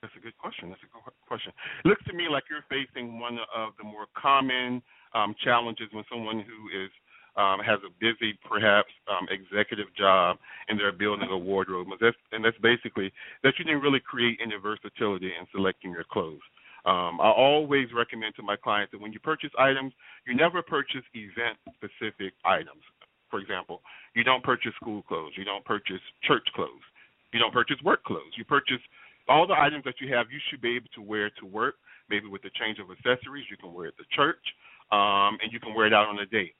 [0.00, 0.68] that's a good question.
[0.68, 1.52] That's a good question.
[1.84, 4.80] It looks to me like you're facing one of the more common
[5.12, 6.90] um, challenges when someone who is
[7.36, 11.88] um, has a busy, perhaps um, executive job, and they're building a wardrobe.
[11.90, 13.12] And that's, and that's basically
[13.42, 16.42] that you didn't really create any versatility in selecting your clothes.
[16.86, 19.92] Um, I always recommend to my clients that when you purchase items,
[20.26, 22.84] you never purchase event-specific items.
[23.30, 23.80] For example,
[24.14, 26.84] you don't purchase school clothes, you don't purchase church clothes,
[27.32, 28.32] you don't purchase work clothes.
[28.36, 28.80] You purchase
[29.28, 30.26] all the items that you have.
[30.30, 31.74] You should be able to wear to work.
[32.08, 34.44] Maybe with a change of accessories, you can wear it to church,
[34.92, 36.54] um, and you can wear it out on a date.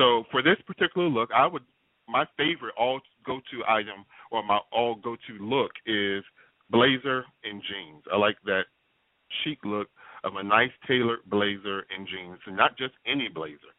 [0.00, 1.62] So for this particular look, I would
[2.08, 6.24] my favorite all go to item or my all go to look is
[6.70, 8.02] blazer and jeans.
[8.10, 8.64] I like that
[9.44, 9.88] chic look
[10.24, 13.76] of a nice tailored blazer and jeans, and not just any blazer.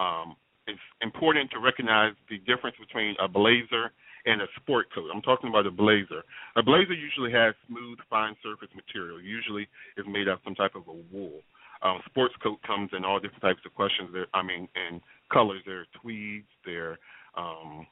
[0.00, 0.34] Um,
[0.66, 3.92] it's important to recognize the difference between a blazer
[4.26, 5.06] and a sport coat.
[5.14, 6.22] I'm talking about a blazer.
[6.56, 9.20] A blazer usually has smooth, fine surface material.
[9.20, 11.40] Usually is made of some type of a wool.
[11.82, 14.10] Um, sports coat comes in all different types of questions.
[14.12, 15.00] There, I mean, in
[15.32, 15.62] colors.
[15.66, 16.98] There are tweeds, there
[17.36, 17.86] are um,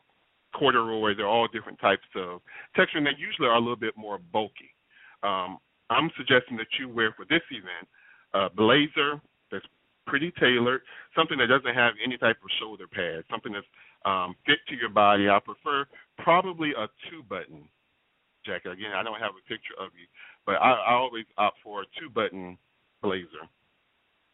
[0.54, 1.14] corduroy.
[1.16, 2.40] They're all different types of
[2.76, 4.74] texture, and they usually are a little bit more bulky.
[5.22, 5.58] Um,
[5.90, 7.88] I'm suggesting that you wear for this event
[8.34, 9.20] a blazer
[9.50, 9.64] that's
[10.06, 10.82] pretty tailored,
[11.16, 13.66] something that doesn't have any type of shoulder pad, something that's
[14.04, 15.28] um, fit to your body.
[15.28, 15.86] I prefer
[16.18, 17.68] probably a two-button
[18.44, 18.72] jacket.
[18.72, 20.06] Again, I don't have a picture of you,
[20.46, 22.58] but I, I always opt for a two-button
[23.02, 23.48] blazer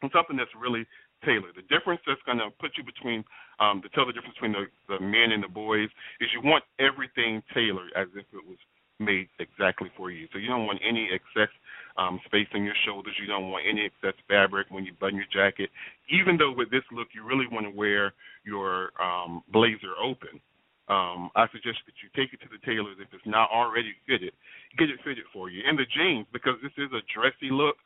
[0.04, 0.86] and something that's really
[1.24, 1.54] tailored.
[1.54, 3.24] The difference that's going to put you between,
[3.60, 5.88] um, to tell the difference between the, the men and the boys,
[6.20, 8.58] is you want everything tailored as if it was
[9.00, 10.26] made exactly for you.
[10.32, 11.50] So you don't want any excess
[11.96, 13.14] um, space on your shoulders.
[13.20, 15.70] You don't want any excess fabric when you button your jacket.
[16.10, 18.12] Even though with this look you really want to wear
[18.44, 20.40] your um, blazer open,
[20.86, 24.36] um, I suggest that you take it to the tailors if it's not already fitted,
[24.76, 25.62] get it fitted for you.
[25.66, 27.76] And the jeans, because this is a dressy look,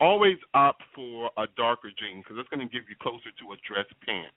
[0.00, 3.56] always opt for a darker jean because it's going to give you closer to a
[3.66, 4.32] dress pant.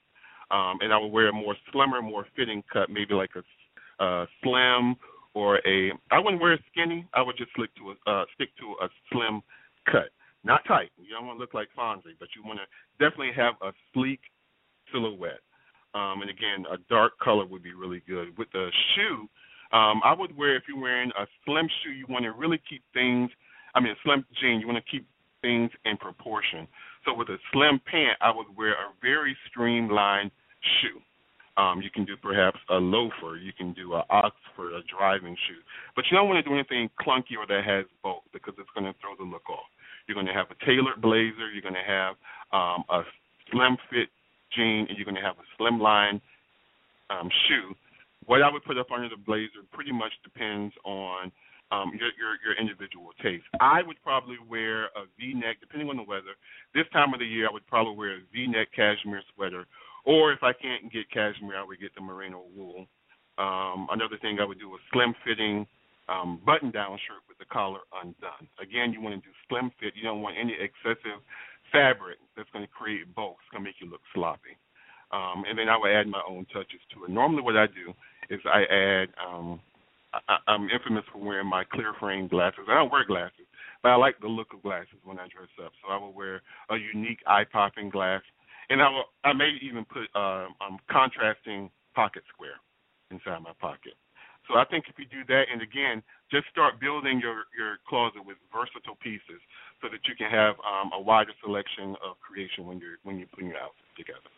[0.51, 4.25] Um, and I would wear a more slimmer, more fitting cut, maybe like a uh,
[4.43, 4.95] slim
[5.33, 5.91] or a.
[6.11, 7.07] I wouldn't wear a skinny.
[7.13, 9.41] I would just stick to a uh, stick to a slim
[9.89, 10.09] cut,
[10.43, 10.91] not tight.
[10.97, 12.67] You don't want to look like Fonzie, but you want to
[13.03, 14.19] definitely have a sleek
[14.91, 15.39] silhouette.
[15.93, 18.37] Um, and again, a dark color would be really good.
[18.37, 19.27] With the shoe,
[19.75, 22.83] um, I would wear if you're wearing a slim shoe, you want to really keep
[22.93, 23.29] things.
[23.75, 25.07] I mean, a slim jean, you want to keep
[25.41, 26.67] things in proportion.
[27.05, 30.31] So with a slim pant, I would wear a very streamlined
[30.81, 30.99] shoe.
[31.57, 33.35] Um, you can do perhaps a loafer.
[33.35, 35.59] You can do an Oxford, a driving shoe.
[35.95, 38.85] But you don't want to do anything clunky or that has bulk because it's going
[38.85, 39.67] to throw the look off.
[40.07, 41.51] You're going to have a tailored blazer.
[41.51, 42.15] You're going to have
[42.53, 43.03] um, a
[43.51, 44.09] slim fit
[44.55, 46.21] jean, and you're going to have a slim line
[47.09, 47.75] um, shoe.
[48.25, 51.31] What I would put up under the blazer pretty much depends on
[51.71, 53.45] um, your, your your individual taste.
[53.59, 56.35] I would probably wear a V-neck, depending on the weather.
[56.75, 59.65] This time of the year, I would probably wear a V-neck cashmere sweater
[60.03, 62.87] or if I can't get cashmere, I would get the merino wool.
[63.37, 65.65] Um, another thing I would do a slim fitting
[66.09, 68.49] um, button down shirt with the collar undone.
[68.61, 69.93] Again, you want to do slim fit.
[69.95, 71.21] You don't want any excessive
[71.71, 73.37] fabric that's going to create bulk.
[73.41, 74.57] It's going to make you look sloppy.
[75.11, 77.11] Um, and then I would add my own touches to it.
[77.11, 77.93] Normally, what I do
[78.29, 79.09] is I add.
[79.21, 79.59] Um,
[80.13, 82.65] I, I'm infamous for wearing my clear frame glasses.
[82.69, 83.45] I don't wear glasses,
[83.83, 85.71] but I like the look of glasses when I dress up.
[85.81, 88.21] So I will wear a unique eye popping glass
[88.71, 92.55] and I will, I may even put uh, um, contrasting pocket square
[93.11, 93.99] inside my pocket.
[94.47, 96.01] So I think if you do that, and again,
[96.31, 99.39] just start building your your closet with versatile pieces,
[99.83, 103.29] so that you can have um, a wider selection of creation when you're when you're
[103.29, 104.31] putting your outfits together.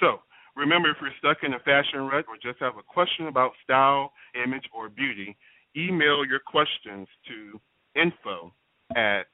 [0.00, 0.24] So
[0.56, 4.12] remember, if you're stuck in a fashion rut or just have a question about style,
[4.34, 5.36] image, or beauty,
[5.76, 7.60] email your questions to
[8.00, 8.52] info
[8.96, 9.26] at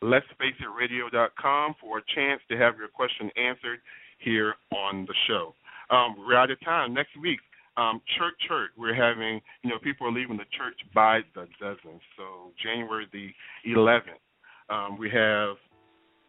[0.00, 3.80] let's face it radio.com for a chance to have your question answered
[4.18, 5.54] here on the show.
[5.90, 6.94] Um, we're out of time.
[6.94, 7.40] Next week,
[7.76, 8.70] um, church church.
[8.76, 12.02] We're having, you know, people are leaving the church by the dozens.
[12.16, 13.30] So January the
[13.66, 14.20] 11th,
[14.68, 15.56] um, we have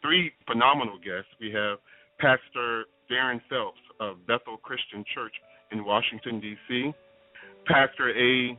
[0.01, 1.29] three phenomenal guests.
[1.39, 1.79] We have
[2.19, 5.33] Pastor Darren Phelps of Bethel Christian Church
[5.71, 6.93] in Washington D.C.,
[7.65, 8.57] Pastor A.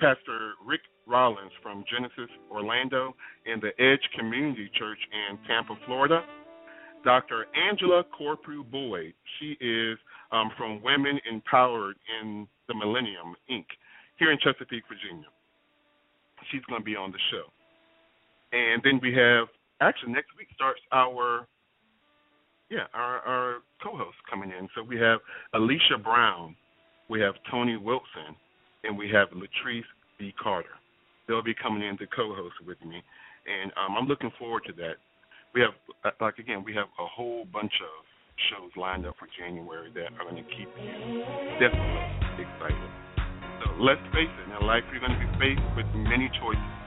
[0.00, 3.14] Pastor Rick Rollins from Genesis Orlando
[3.46, 6.22] and the Edge Community Church in Tampa, Florida.
[7.04, 7.46] Dr.
[7.54, 9.14] Angela Corprew Boyd.
[9.38, 9.96] She is
[10.32, 13.64] um, from Women Empowered in the Millennium, Inc.,
[14.18, 15.28] here in Chesapeake, Virginia.
[16.50, 17.46] She's going to be on the show.
[18.52, 19.46] And then we have,
[19.80, 21.46] actually, next week starts our,
[22.70, 24.68] yeah, our, our co host coming in.
[24.74, 25.20] So we have
[25.54, 26.56] Alicia Brown,
[27.08, 28.34] we have Tony Wilson,
[28.84, 29.82] and we have Latrice
[30.18, 30.34] B.
[30.42, 30.76] Carter
[31.26, 33.02] they'll be coming in to co-host with me,
[33.46, 34.96] and um, I'm looking forward to that.
[35.54, 37.94] We have, uh, like again, we have a whole bunch of
[38.50, 41.24] shows lined up for January that are going to keep you
[41.56, 42.90] definitely excited.
[43.64, 46.85] So let's face it, in life you're going to be faced with many choices.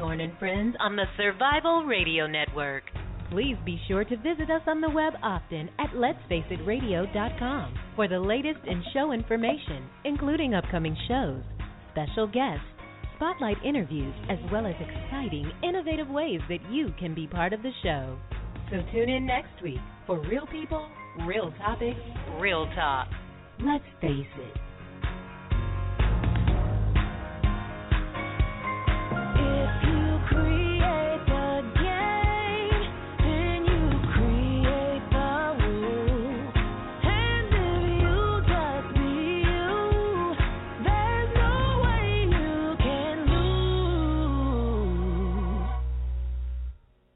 [0.00, 2.84] Will and friends on the Survival Radio Network.
[3.30, 8.60] Please be sure to visit us on the web often at letsfaceitradio.com for the latest
[8.66, 11.42] in show information, including upcoming shows,
[11.90, 12.64] special guests,
[13.16, 17.72] spotlight interviews, as well as exciting, innovative ways that you can be part of the
[17.82, 18.18] show.
[18.70, 20.88] So tune in next week for real people,
[21.26, 22.00] real topics,
[22.40, 23.08] real talk.
[23.60, 24.71] Let's face it.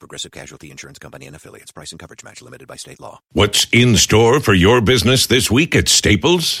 [0.00, 1.70] Progressive Casualty Insurance Company and affiliates.
[1.70, 3.20] Price and coverage match limited by state law.
[3.32, 6.60] What's in store for your business this week at Staples?